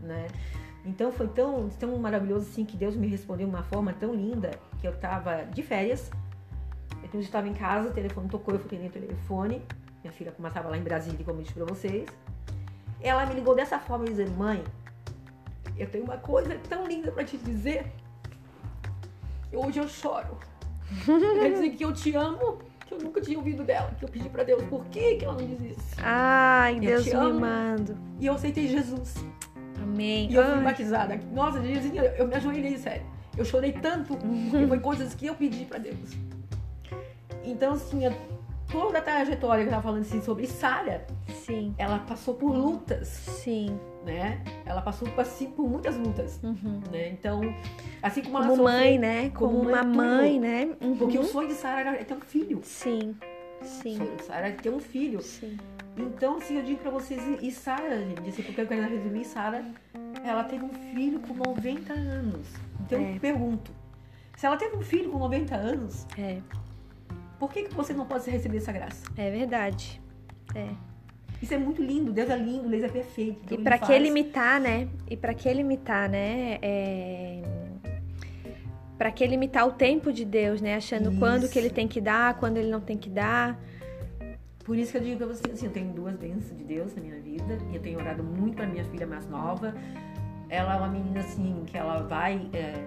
[0.00, 0.26] Né?
[0.84, 4.50] Então foi tão, tão maravilhoso assim que Deus me respondeu de uma forma tão linda
[4.80, 6.10] que eu tava de férias.
[7.12, 9.62] Eu estava em casa, o telefone tocou, eu fui atender o telefone.
[10.02, 12.08] Minha filha como estava lá em Brasília, como eu disse pra vocês.
[13.00, 14.62] Ela me ligou dessa forma e dizendo, mãe,
[15.76, 17.86] eu tenho uma coisa tão linda pra te dizer.
[19.52, 20.38] hoje eu choro.
[21.06, 24.28] Quer dizer que eu te amo, que eu nunca tinha ouvido dela, que eu pedi
[24.28, 25.94] pra Deus, por que, que ela não diz isso?
[25.98, 27.96] Ai, Eu Deus te me mando.
[28.20, 29.14] E eu aceitei Jesus.
[29.84, 30.30] Amém.
[30.30, 31.20] E eu fui Ai, batizada.
[31.32, 33.06] Nossa, Jesus, eu me ajoelhei, sério.
[33.36, 36.10] Eu chorei tanto, porque foi coisas que eu pedi pra Deus.
[37.44, 38.00] Então, assim,
[38.70, 43.06] toda a trajetória que eu tava falando assim, sobre Sara, Sim, ela passou por lutas,
[43.08, 43.78] sim.
[44.04, 44.40] né?
[44.64, 46.80] Ela passou assim, por muitas lutas, Uhum.
[46.90, 47.10] né?
[47.10, 47.42] Então,
[48.02, 49.30] assim como ela Como sofreu- mãe, né?
[49.30, 49.96] Como, como mãe, uma tudo.
[49.96, 50.68] mãe, né?
[50.80, 50.96] Uhum.
[50.96, 52.60] Porque o sonho de Sara era ter um filho.
[52.62, 53.14] Sim,
[53.60, 55.20] O sim, sonho de Sara era ter um filho.
[55.20, 55.56] sim.
[55.96, 59.64] Então, assim, eu digo pra vocês, e Sara, gente, assim, porque eu quero resumir, Sara,
[60.24, 62.48] ela teve um filho com 90 anos.
[62.80, 63.14] Então, É.
[63.16, 63.70] eu pergunto,
[64.36, 66.38] se ela teve um filho com 90 anos, É,
[67.38, 69.04] por que, que você não pode receber essa graça?
[69.16, 70.00] é verdade.
[70.54, 70.68] É.
[71.40, 73.38] Isso é muito lindo, Deus é lindo, Deus é perfeito.
[73.44, 74.88] Então E ele pra que limitar, né?
[75.10, 76.58] E pra que limitar, né?
[76.62, 77.42] É,
[78.96, 80.76] para que limitar o tempo de Deus, né?
[80.76, 81.18] Achando Isso.
[81.18, 83.58] quando que ele tem que dar, quando ele não tem que dar.
[84.64, 87.02] Por isso que eu digo pra você, assim, eu tenho duas bênçãos de Deus na
[87.02, 87.58] minha vida.
[87.70, 89.74] E eu tenho orado muito pra minha filha mais nova.
[90.48, 92.48] Ela é uma menina, assim, que ela vai...
[92.52, 92.82] é,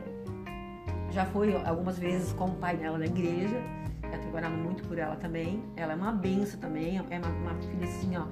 [1.12, 3.62] já foi algumas vezes com o pai dela na igreja.
[4.04, 5.62] Eu tenho orado muito por ela também.
[5.76, 6.98] Ela é uma benção também.
[6.98, 8.26] É uma, uma filha, assim, ó...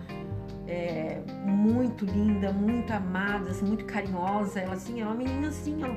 [0.68, 4.60] é, muito linda, muito amada, assim, muito carinhosa.
[4.60, 5.90] Ela, assim, é uma menina, assim, ó...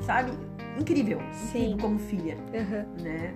[0.00, 0.32] Sabe?
[0.78, 1.20] Incrível.
[1.32, 1.72] Sim.
[1.72, 2.86] Incrível como filha Aham.
[3.02, 3.34] né?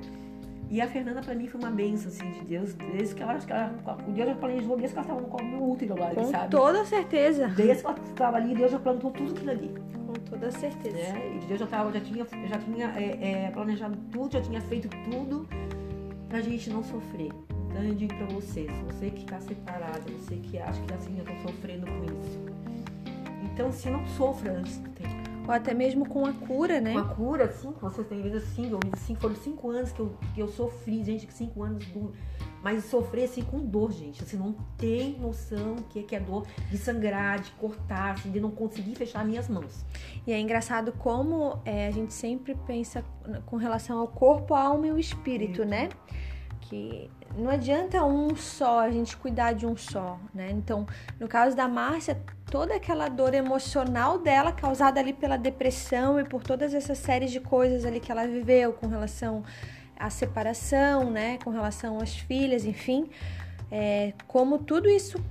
[0.75, 3.47] E a Fernanda pra mim foi uma benção assim de Deus, desde que ela acho
[3.47, 3.73] que ela,
[4.09, 6.51] o Deus já planejou desde que ela estava no colo no útero lá, Com sabe?
[6.51, 7.47] toda certeza.
[7.47, 9.73] Desde que ela estava ali, Deus já plantou tudo aquilo ali,
[10.05, 10.97] Com toda certeza.
[10.97, 11.39] né?
[11.41, 14.89] E Deus já tava, já tinha, já tinha é, é, planejado tudo, já tinha feito
[15.09, 15.47] tudo
[16.29, 17.31] pra gente não sofrer.
[17.71, 21.25] Então eu digo pra você, você que tá separado, você que acha que assim eu
[21.25, 22.41] tô sofrendo com isso,
[23.45, 25.24] então se não sofra antes do tempo.
[25.47, 26.93] Ou até mesmo com a cura, né?
[26.93, 30.17] Uma cura, assim, que vocês têm vezes assim, eu, assim, foram cinco anos que eu,
[30.35, 32.15] que eu sofri, gente, que cinco anos duro.
[32.63, 34.25] Mas sofrer assim com dor, gente.
[34.25, 38.51] Você não tem noção que, que é dor de sangrar, de cortar, assim, de não
[38.51, 39.85] conseguir fechar minhas mãos.
[40.27, 43.05] E é engraçado como é, a gente sempre pensa
[43.45, 45.91] com relação ao corpo, a alma e o espírito, né?
[46.69, 50.51] Que não adianta um só, a gente cuidar de um só, né?
[50.51, 50.87] Então,
[51.21, 56.43] no caso da Márcia, toda aquela dor emocional dela, causada ali pela depressão e por
[56.43, 59.43] todas essas séries de coisas ali que ela viveu com relação
[59.99, 61.39] à separação, né?
[61.45, 63.11] Com relação às filhas, enfim.
[63.71, 65.23] É, como tudo isso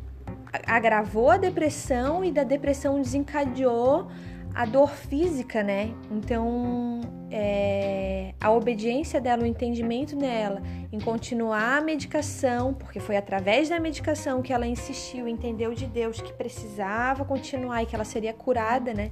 [0.67, 4.07] agravou a depressão e da depressão desencadeou
[4.53, 5.93] a dor física, né?
[6.11, 7.01] Então,
[7.35, 10.61] é, a obediência dela, o entendimento dela
[10.91, 16.21] em continuar a medicação, porque foi através da medicação que ela insistiu, entendeu de Deus
[16.21, 19.09] que precisava continuar e que ela seria curada, né?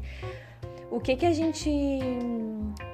[0.91, 1.69] O que que a gente.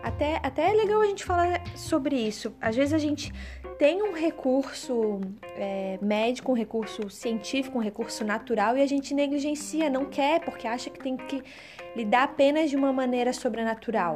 [0.01, 2.55] Até, até é legal a gente falar sobre isso.
[2.61, 3.34] Às vezes a gente
[3.78, 5.19] tem um recurso
[5.57, 10.67] é, médico, um recurso científico, um recurso natural e a gente negligencia, não quer, porque
[10.67, 11.43] acha que tem que
[11.97, 14.15] lidar apenas de uma maneira sobrenatural.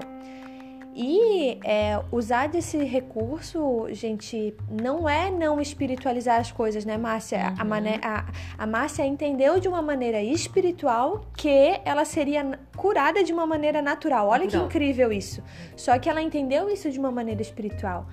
[0.93, 7.53] E é, usar desse recurso, gente, não é não espiritualizar as coisas, né, Márcia?
[7.57, 8.25] A, mané a,
[8.57, 14.27] a Márcia entendeu de uma maneira espiritual que ela seria curada de uma maneira natural.
[14.27, 14.67] Olha Natural.
[14.67, 15.41] que incrível isso.
[15.77, 18.05] Só que ela entendeu isso de uma maneira espiritual.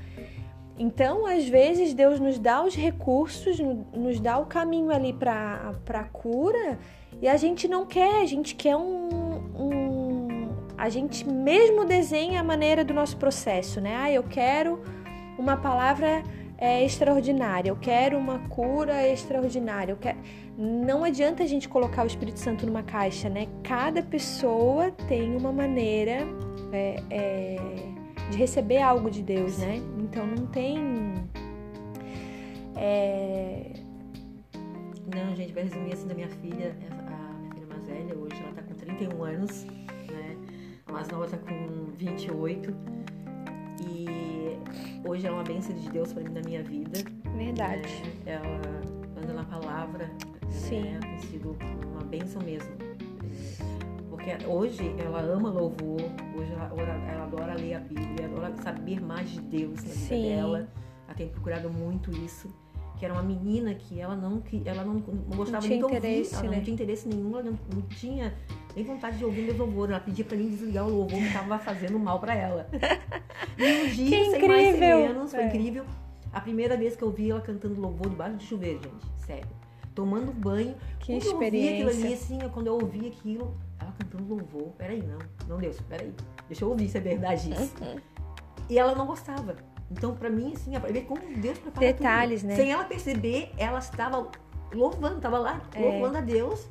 [0.79, 5.75] Então, às vezes, Deus nos dá os recursos, no- nos dá o caminho ali para
[5.95, 6.79] a cura
[7.21, 9.18] e a gente não quer, a gente quer um-
[10.79, 13.97] A gente mesmo desenha a maneira do nosso processo, né?
[13.97, 14.81] Ah, eu quero
[15.39, 16.23] uma palavra
[16.57, 20.19] é, extraordinária, eu quero uma cura extraordinária, eu quero.
[20.57, 23.47] Não adianta a gente colocar o Espírito Santo numa caixa, né?
[23.63, 26.27] Cada pessoa tem uma maneira.
[26.73, 27.57] é, é,
[28.31, 29.77] de receber algo de Deus, né?
[29.99, 31.15] Então não tem.
[32.77, 33.73] É,
[35.15, 38.53] Não, gente, vai resumir assim da minha filha, a minha filha mais velha, hoje ela
[38.53, 39.67] tá com 31 anos?
[40.89, 42.75] A mais nova tá com 28.
[43.81, 44.59] E
[45.07, 47.01] hoje ela é uma bênção de Deus pra mim na minha vida.
[47.37, 47.89] verdade.
[48.25, 48.33] né?
[48.33, 50.11] Ela anda na palavra,
[50.49, 50.83] Sim.
[50.83, 51.01] né?
[51.01, 51.57] Tem sido
[51.93, 52.71] uma bênção mesmo.
[54.11, 56.01] Porque hoje ela ama louvor,
[56.37, 56.73] hoje ela,
[57.09, 60.23] ela adora ler a Bíblia, adora saber mais de Deus na vida Sim.
[60.23, 60.69] dela.
[61.07, 62.49] Ela tem procurado muito isso.
[62.99, 65.85] Que era uma menina que ela não, que ela não, não gostava tinha nem de
[65.85, 66.57] ouvir, ela né?
[66.57, 68.35] não tinha interesse nenhum, ela não, não tinha
[68.75, 69.93] nem vontade de ouvir meus louvores.
[69.95, 72.69] Ela pedia pra mim desligar o louvor que estava fazendo mal pra ela.
[73.57, 74.99] E um dia, Que sem mais sem incrível!
[75.01, 75.47] menos, foi É.
[75.47, 75.85] incrível.
[76.33, 79.49] A primeira vez que eu vi ela cantando louvor debaixo de chuveiro, gente, sério.
[79.95, 80.75] Tomando banho.
[81.01, 82.37] Que quando eu ouvi aquilo ali, experiência.
[82.37, 84.69] assim, quando eu ouvi aquilo, ela cantando louvor.
[84.79, 85.19] Peraí, não.
[85.49, 86.13] Não, Deus, peraí.
[86.49, 87.75] Deixa eu ouvir se é verdade isso.
[88.71, 89.57] E ela não gostava.
[89.91, 92.51] Então, pra mim, assim, ver como Deus prepara Detalhes, tudo.
[92.51, 92.57] né?
[92.57, 94.29] Sem ela perceber, ela estava
[94.73, 95.81] louvando, estava lá É.
[95.81, 96.69] louvando a Deus.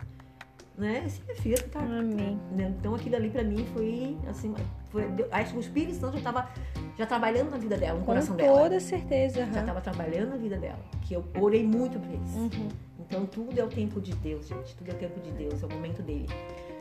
[0.78, 1.03] Né?
[1.07, 1.80] Esse é filho que tá.
[1.80, 2.39] Amém.
[2.51, 2.72] né?
[2.80, 4.53] Então, aquilo ali pra mim foi, assim,
[4.91, 6.49] foi, acho que o Espírito Santo já estava
[6.95, 8.61] já trabalhando na vida dela, no coração Com dela.
[8.61, 9.38] toda certeza.
[9.39, 9.59] Já aham.
[9.61, 10.80] estava trabalhando na vida dela.
[11.01, 12.32] Que eu orei muito por eles.
[12.36, 12.68] Uhum.
[12.99, 14.76] Então tudo é o tempo de Deus, gente.
[14.76, 16.28] Tudo é o tempo de Deus, é o momento dele.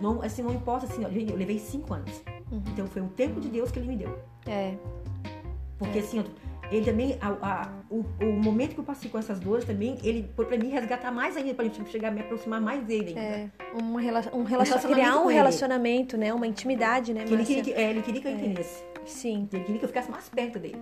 [0.01, 2.23] Não, assim, não importa assim, ó, eu levei cinco anos.
[2.53, 2.63] Uhum.
[2.73, 4.19] Então foi o tempo de Deus que ele me deu.
[4.47, 4.75] É,
[5.79, 6.25] Porque assim,
[6.71, 10.29] ele também, a- a- o, o momento que eu passei com essas dores também, ele
[10.35, 13.21] foi pra mim resgatar mais ainda, pra gente chegar, me aproximar mais dele ainda.
[13.21, 13.51] é.
[13.75, 14.45] Um, rela um relacion...
[14.45, 16.33] relacionamento criar um relacionamento, né?
[16.35, 18.83] Uma intimidade, né, Que ele, queria, que, é, ele queria que eu entendesse.
[19.05, 20.77] Sim, Ele queria que eu ficasse mais perto dele.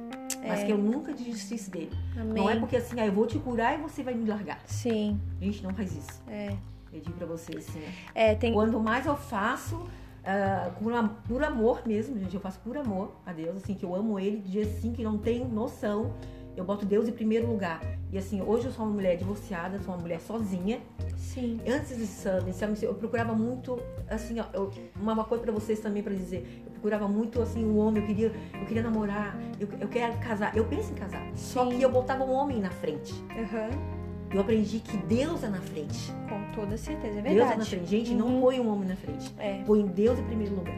[0.49, 0.65] Mas É.
[0.65, 1.91] que eu nunca desistisse dele.
[2.19, 2.33] amém.
[2.33, 4.61] Não é porque assim, ah, eu vou te curar e você vai me largar.
[4.65, 6.23] Sim, Gente, não faz isso.
[6.29, 6.55] é.
[6.91, 8.53] Eu digo pra você assim, ó, É, tem...
[8.55, 9.85] Quanto mais eu faço,
[10.25, 10.93] Uh, por,
[11.29, 12.35] por, amor mesmo, gente.
[12.35, 15.19] Eu faço por amor a Deus, assim, que eu amo Ele, de assim, que não
[15.19, 16.15] tem noção.
[16.57, 17.81] Eu boto Deus em primeiro lugar.
[18.13, 20.81] E assim, hoje eu sou uma mulher divorciada, sou uma mulher sozinha.
[21.17, 21.61] Sim.
[21.67, 22.47] Antes desse ano,
[22.81, 26.63] eu procurava muito, assim, ó, eu, uma coisa para vocês também para dizer.
[26.65, 30.57] Eu procurava muito, assim, um homem, eu queria, eu queria namorar, eu, eu quero casar.
[30.57, 31.27] Eu penso em casar.
[31.35, 31.37] Sim.
[31.37, 33.13] Só que eu botava um homem na frente.
[33.13, 34.04] Uhum.
[34.35, 36.13] Eu aprendi que Deus é na frente.
[36.29, 37.37] Com toda certeza, é verdade.
[37.37, 37.87] Deus é na frente.
[37.87, 38.19] Gente, uhum.
[38.19, 39.33] não põe um homem na frente.
[39.39, 39.63] É.
[39.65, 40.75] Põe Deus em primeiro lugar.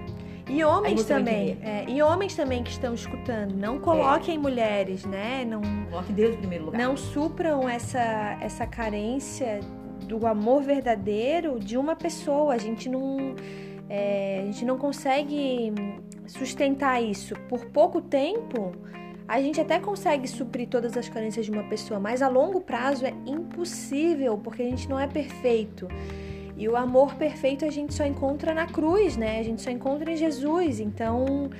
[0.49, 4.39] E homens também, é, e homens também que estão escutando, não coloquem é.
[4.39, 5.45] mulheres, né?
[5.45, 6.79] Não coloque Deus em primeiro lugar.
[6.79, 9.59] Não supram essa essa carência
[10.07, 12.55] do amor verdadeiro de uma pessoa.
[12.55, 13.35] A gente não
[13.89, 15.73] é, a gente não consegue
[16.29, 18.73] sustentar isso por pouco tempo.
[19.29, 23.05] A gente até consegue suprir todas as carências de uma pessoa, mas a longo prazo
[23.05, 25.89] é impossível porque a gente não é perfeito.
[26.57, 29.41] E o amor perfeito a gente só encontra na cruz, né?
[29.41, 30.81] A gente só encontra em Jesus.
[30.81, 31.51] Então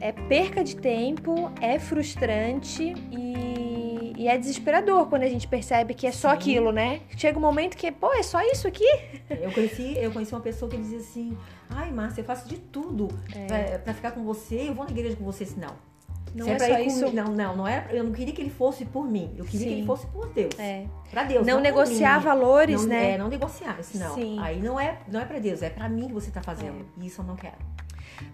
[0.00, 6.06] é perca de tempo, é frustrante e, e é desesperador quando a gente percebe que
[6.06, 6.34] é só Sim.
[6.36, 7.00] aquilo, né?
[7.16, 8.88] Chega um momento que, pô, é só isso aqui?
[9.28, 11.36] Eu conheci, eu conheci uma pessoa que dizia assim:
[11.68, 13.76] ai, Márcia, eu faço de tudo é.
[13.78, 15.87] pra ficar com você, eu vou na igreja com você, senão.
[16.34, 17.12] Não é, é só isso.
[17.12, 17.92] Não, não, não era.
[17.92, 19.34] Eu não queria que ele fosse por mim.
[19.36, 19.66] Eu queria Sim.
[19.66, 20.58] que ele fosse por Deus.
[20.58, 20.86] É.
[21.10, 21.46] Pra Deus.
[21.46, 23.12] Não, não negociar valores, não, né?
[23.12, 23.78] É, não negociar.
[23.94, 24.14] Não.
[24.14, 24.38] Sim.
[24.40, 26.80] Aí não é, não é pra Deus, é pra mim que você tá fazendo.
[26.80, 27.02] É.
[27.02, 27.56] E isso eu não quero.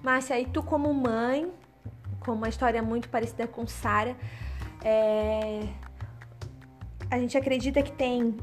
[0.02, 1.50] Márcia, aí tu como mãe,
[2.20, 4.16] com uma história muito parecida com Sara,
[4.82, 5.60] é...
[7.10, 8.34] a gente acredita que tem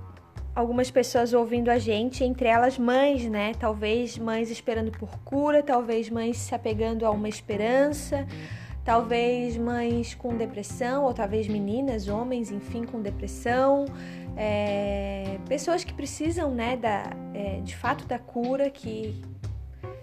[0.54, 3.54] algumas pessoas ouvindo a gente, entre elas mães, né?
[3.60, 8.28] Talvez mães esperando por cura, talvez mães se apegando a uma esperança
[8.84, 13.86] talvez mães com depressão, ou talvez meninas, homens, enfim, com depressão,
[14.36, 17.04] é, pessoas que precisam, né, da,
[17.34, 19.22] é, de fato da cura, que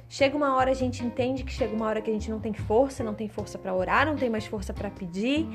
[0.09, 2.53] chega uma hora a gente entende que chega uma hora que a gente não tem
[2.53, 5.47] força, não tem força para orar, não tem mais força para pedir.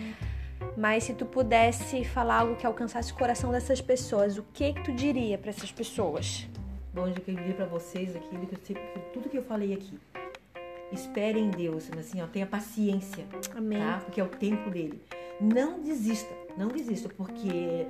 [0.78, 4.84] Mas se tu pudesse falar algo que alcançasse o coração dessas pessoas, o que que
[4.84, 6.48] tu diria para essas pessoas?
[6.94, 8.30] Bom, eu diria para vocês aqui,
[9.14, 10.00] tudo que eu falei aqui
[10.94, 13.26] espere em Deus, assim, ó, tenha paciência,
[13.56, 13.80] Amém.
[13.80, 14.02] tá?
[14.04, 15.02] Porque é o tempo dele.
[15.40, 17.88] Não desista, não desista, porque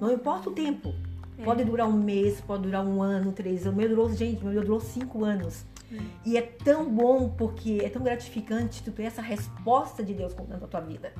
[0.00, 0.94] não importa o tempo.
[1.38, 1.44] É.
[1.44, 3.76] Pode durar um mês, pode durar um ano, três anos.
[3.76, 5.64] Meu durou, gente, meu durou cinco anos.
[5.92, 5.96] É.
[6.26, 10.58] E é tão bom porque é tão gratificante tu ter essa resposta de Deus na
[10.58, 11.12] tua vida.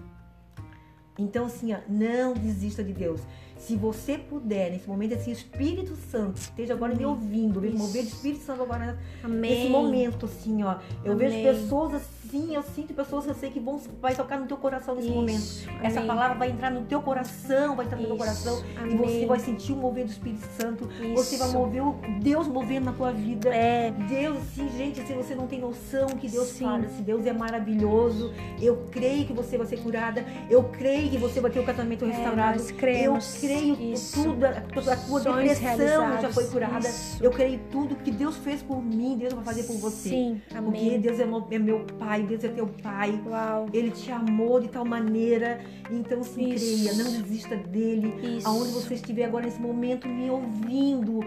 [1.19, 3.21] Então, assim, ó, não desista de Deus.
[3.59, 8.45] Se você puder, nesse momento, assim, Espírito Santo esteja agora me ouvindo, vejo mover Espírito
[8.45, 9.51] Santo agora Amém.
[9.51, 10.77] nesse momento, assim, ó.
[11.05, 11.29] Eu Amém.
[11.29, 14.57] vejo pessoas assim, eu sinto pessoas que eu sei que vão vai tocar no teu
[14.57, 15.17] coração nesse Isso.
[15.17, 15.69] momento.
[15.69, 15.81] Amém.
[15.83, 18.11] Essa palavra vai entrar no teu coração, vai entrar no Isso.
[18.11, 20.89] teu coração e você vai sentir o mover do Espírito Santo.
[21.01, 21.15] Isso.
[21.15, 23.55] Você vai mover o Deus movendo na tua vida.
[23.55, 23.91] É.
[23.91, 26.65] Deus, assim, gente, se você não tem noção que Deus Sim.
[26.65, 31.19] fala, se Deus é maravilhoso, eu creio que você vai ser curada, eu creio que
[31.19, 32.63] você vai ter o casamento é, restaurado.
[32.75, 33.35] Cremos.
[33.35, 34.23] Eu creio isso.
[34.23, 36.89] tudo, a, a tua Sonhos depressão já foi curada.
[36.89, 37.23] Isso.
[37.23, 40.09] Eu creio tudo que Deus fez por mim, Deus vai fazer por você.
[40.09, 40.71] Sim, amém.
[40.71, 43.21] Porque Deus é meu, é meu pai, Deus é teu pai.
[43.27, 43.69] Uau.
[43.73, 45.61] Ele te amou de tal maneira.
[45.91, 48.39] Então, sim, creia, não desista dele.
[48.39, 48.49] Isso.
[48.49, 51.21] Aonde você estiver agora nesse momento me ouvindo,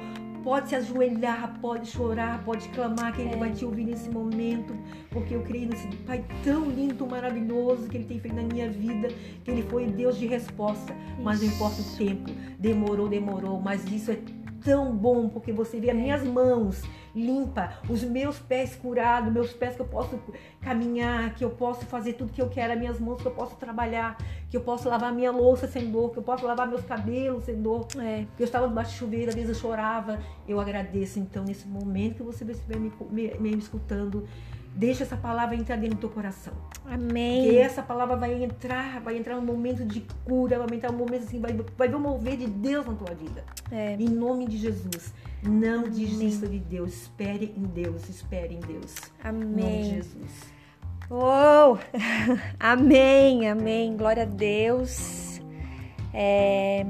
[0.44, 3.38] pode se ajoelhar, pode chorar, pode clamar, que Ele é.
[3.38, 4.76] vai te ouvir nesse momento,
[5.10, 9.10] porque eu creio nesse Pai tão lindo, maravilhoso que Ele tem feito na minha vida,
[9.44, 10.94] que Ele foi Deus de resposta.
[10.94, 11.22] Isso.
[11.22, 14.18] Mas não importa o tempo, demorou, demorou, mas isso é
[14.64, 16.82] tão bom, porque você vê as minhas mãos
[17.16, 20.20] limpa, os meus pés curados, meus pés que eu posso
[20.62, 23.56] caminhar, que eu posso fazer tudo que eu quero, as minhas mãos que eu posso
[23.56, 24.18] trabalhar,
[24.50, 27.62] que eu posso lavar minha louça sem dor, que eu posso lavar meus cabelos sem
[27.62, 27.88] dor.
[28.00, 28.26] É.
[28.40, 30.20] Eu estava debaixo de chuveiro, às vezes eu chorava.
[30.48, 34.28] Eu agradeço, então, nesse momento que você estiver me, me, me escutando,
[34.74, 36.54] Deixa essa palavra entrar dentro do teu coração.
[36.86, 37.44] Amém.
[37.44, 41.24] Porque essa palavra vai entrar, vai entrar um momento de cura, vai entrar um momento
[41.24, 43.44] assim, vai, vai ver o mover de Deus na tua vida.
[43.70, 43.96] É.
[44.00, 45.14] Em nome de Jesus.
[45.44, 46.94] Não desista de Deus.
[46.94, 48.08] Espere em Deus.
[48.10, 48.96] Espere em Deus.
[49.24, 49.44] Amém.
[49.44, 50.54] Em nome de Jesus.
[51.10, 51.78] Oh!
[52.58, 53.98] amém, amém.
[53.98, 55.42] Glória a Deus.
[56.14, 56.86] É,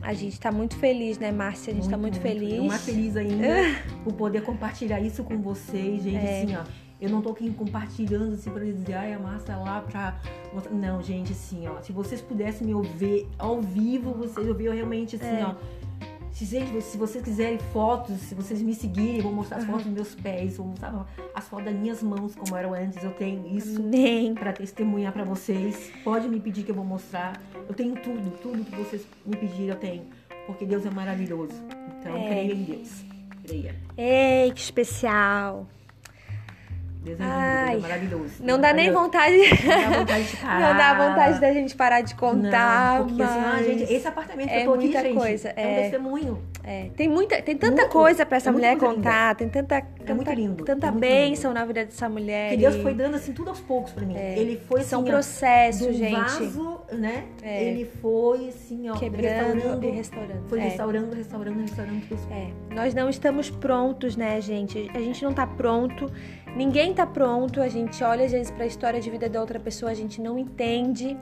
[0.00, 1.72] a gente está muito feliz, né, Márcia?
[1.72, 2.58] A gente está muito, muito, muito, feliz.
[2.58, 3.46] Eu mais feliz ainda
[4.04, 6.16] por poder compartilhar isso com vocês, gente.
[6.16, 6.42] É.
[6.42, 9.80] Assim, ó eu não tô aqui compartilhando assim pra dizer, ai, a massa é lá
[9.82, 10.18] pra.
[10.70, 11.80] Não, gente, assim, ó.
[11.82, 15.46] Se vocês pudessem me ouvir ao vivo, vocês ouviram realmente assim, é.
[15.46, 15.54] ó.
[16.36, 19.70] Se, gente, se vocês quiserem fotos, se vocês me seguirem, eu vou mostrar as uhum.
[19.70, 23.02] fotos dos meus pés, vou mostrar as fotos das minhas mãos, como eram antes.
[23.02, 23.80] Eu tenho isso
[24.34, 25.90] para testemunhar para vocês.
[26.04, 27.40] Pode me pedir que eu vou mostrar.
[27.66, 30.02] Eu tenho tudo, tudo que vocês me pedirem, eu tenho.
[30.46, 31.54] Porque Deus é maravilhoso.
[32.00, 32.26] Então, é.
[32.26, 33.04] creia em Deus.
[33.42, 33.74] Creia.
[33.96, 35.66] Ei, que especial.
[37.06, 37.24] Deus é
[37.72, 38.32] lindo, é maravilhoso.
[38.40, 39.36] Não dá nem vontade.
[39.36, 40.60] Não dá vontade de parar.
[40.60, 42.98] Não dá vontade da gente parar de contar.
[42.98, 43.30] Não, porque mas...
[43.30, 45.48] assim, ah, gente, esse apartamento que é eu tô muita aqui, gente, coisa.
[45.50, 46.42] é um É, testemunho.
[46.64, 46.86] é.
[46.96, 47.92] Tem, muita, tem tanta Muito.
[47.92, 51.52] coisa pra essa É mulher contar, tem tanta, tanta, muito lindo, tanta é muito bênção
[51.52, 52.50] na vida dessa mulher.
[52.50, 54.16] Que Deus foi dando assim tudo aos poucos pra mim.
[54.16, 56.12] Ele foi assim, São processos, gente.
[56.14, 57.24] vaso, né?
[57.42, 57.64] É.
[57.64, 59.22] Ele foi assim, ó, Quebrando
[59.54, 60.48] restaurando, e restaurando.
[60.48, 60.62] Foi É.
[60.62, 64.90] restaurando, restaurando, restaurando É, nós não estamos prontos, né, gente?
[64.94, 66.10] A gente não tá pronto,
[66.56, 67.60] ninguém tá pronto.
[67.60, 70.38] A gente olha às vezes pra história de vida da outra pessoa, a gente não
[70.38, 71.16] entende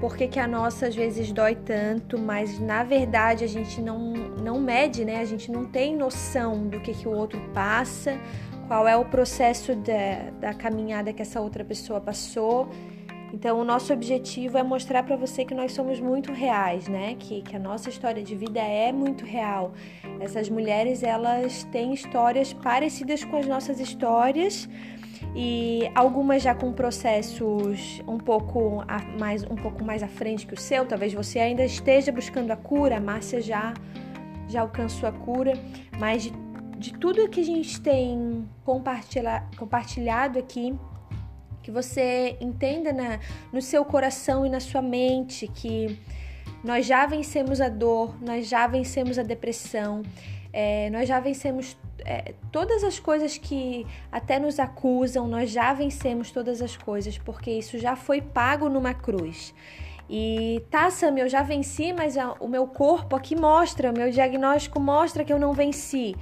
[0.00, 4.12] por que, que a nossa às vezes dói tanto, mas na verdade a gente não,
[4.42, 5.20] não mede, né?
[5.20, 8.18] A gente não tem noção do que, que o outro passa,
[8.66, 12.70] qual é o processo da, da caminhada que essa outra pessoa passou.
[13.32, 17.14] Então, o nosso objetivo é mostrar para você que nós somos muito reais, né?
[17.18, 19.72] Que, que a nossa história de vida é muito real.
[20.18, 24.68] Essas mulheres, elas têm histórias parecidas com as nossas histórias
[25.34, 30.54] e algumas já com processos um pouco a- mais um pouco mais à frente que
[30.54, 30.84] o seu.
[30.84, 32.96] Talvez você ainda esteja buscando a cura.
[32.96, 33.74] A Márcia já
[34.48, 35.52] já alcançou a cura,
[36.00, 36.32] mas de,
[36.76, 40.74] de tudo que a gente tem compartilha, compartilhado aqui,
[41.62, 43.18] que você entenda na,
[43.52, 45.98] no seu coração e na sua mente que
[46.64, 50.02] nós já vencemos a dor, nós já vencemos a depressão,
[50.52, 56.30] é, nós já vencemos é, todas as coisas que até nos acusam, nós já vencemos
[56.30, 59.54] todas as coisas, porque isso já foi pago numa cruz.
[60.08, 64.10] E tá, Sam, eu já venci, mas a- o meu corpo aqui mostra, o meu
[64.10, 66.16] diagnóstico mostra que eu não venci.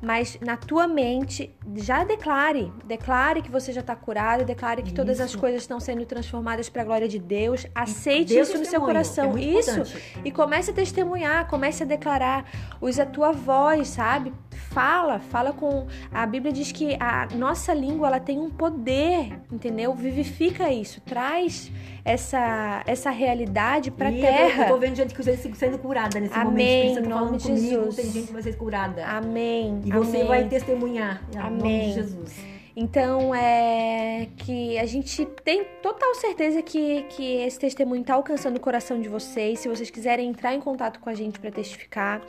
[0.00, 5.20] Mas na tua mente, já declare, declare que você já está curado, declare que todas
[5.20, 5.38] as Isso.
[5.38, 7.66] coisas estão sendo transformadas para a glória de Deus.
[7.74, 9.36] Aceite o isso no seu testemunho, coração.
[9.36, 9.70] é isso.
[9.70, 10.20] importante.
[10.24, 12.44] E comece a testemunhar, comece a declarar.
[12.80, 14.32] Use a tua voz, sabe?
[14.78, 15.88] Fala, fala com.
[16.12, 19.92] A Bíblia diz que a nossa língua ela tem um poder, entendeu?
[19.92, 21.72] Vivifica isso, traz
[22.04, 24.66] essa, essa realidade para terra.
[24.66, 27.02] Eu tô vendo gente que está sendo curada nesse Amém, momento.
[27.02, 27.96] Tô em nome de comigo, Jesus.
[27.96, 29.04] tem gente que vai ser curada.
[29.04, 29.82] Amém.
[29.84, 30.28] E você amém.
[30.28, 31.24] vai testemunhar.
[31.34, 31.88] Em nome Amém.
[31.88, 32.57] de Jesus.
[32.80, 38.60] Então, é que a gente tem total certeza que, que esse testemunho está alcançando o
[38.60, 39.58] coração de vocês.
[39.58, 42.22] Se vocês quiserem entrar em contato com a gente para testificar,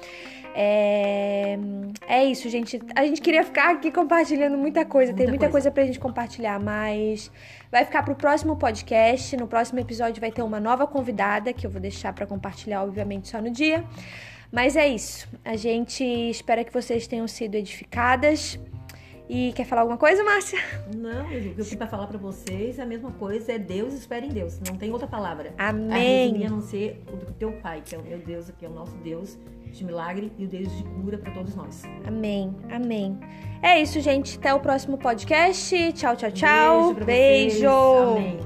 [0.55, 1.55] é...
[2.07, 2.79] é isso, gente.
[2.95, 5.71] A gente queria ficar aqui compartilhando muita coisa, tem Muita muita coisa coisa.
[5.71, 7.31] pra gente compartilhar, mas
[7.71, 9.37] vai ficar pro próximo podcast.
[9.37, 13.29] No próximo episódio vai ter uma nova convidada que eu vou deixar para compartilhar, obviamente,
[13.29, 13.85] só no dia.
[14.51, 15.29] Mas é isso.
[15.45, 18.57] A gente espera que vocês tenham sido edificadas.
[19.29, 20.57] E quer falar alguma coisa, Márcia?
[20.97, 23.93] Não, o que eu tenho pra falar pra vocês é a mesma coisa, é Deus,
[23.93, 24.59] espere em Deus.
[24.67, 25.53] Não tem outra palavra.
[25.55, 26.47] Amém.
[26.47, 28.73] a não ser o do teu Pai, que é o meu Deus, que é o
[28.73, 29.37] nosso Deus
[29.71, 31.83] de milagre e o Deus de cura pra todos nós.
[32.07, 32.55] Amém.
[32.71, 33.19] Amém.
[33.61, 34.35] É isso, gente.
[34.37, 35.93] Até o próximo podcast.
[35.93, 36.93] Tchau, tchau, tchau.
[36.95, 36.95] Beijo.
[36.95, 37.53] pra vocês.
[37.53, 37.69] Beijo.
[37.69, 38.39] Amém.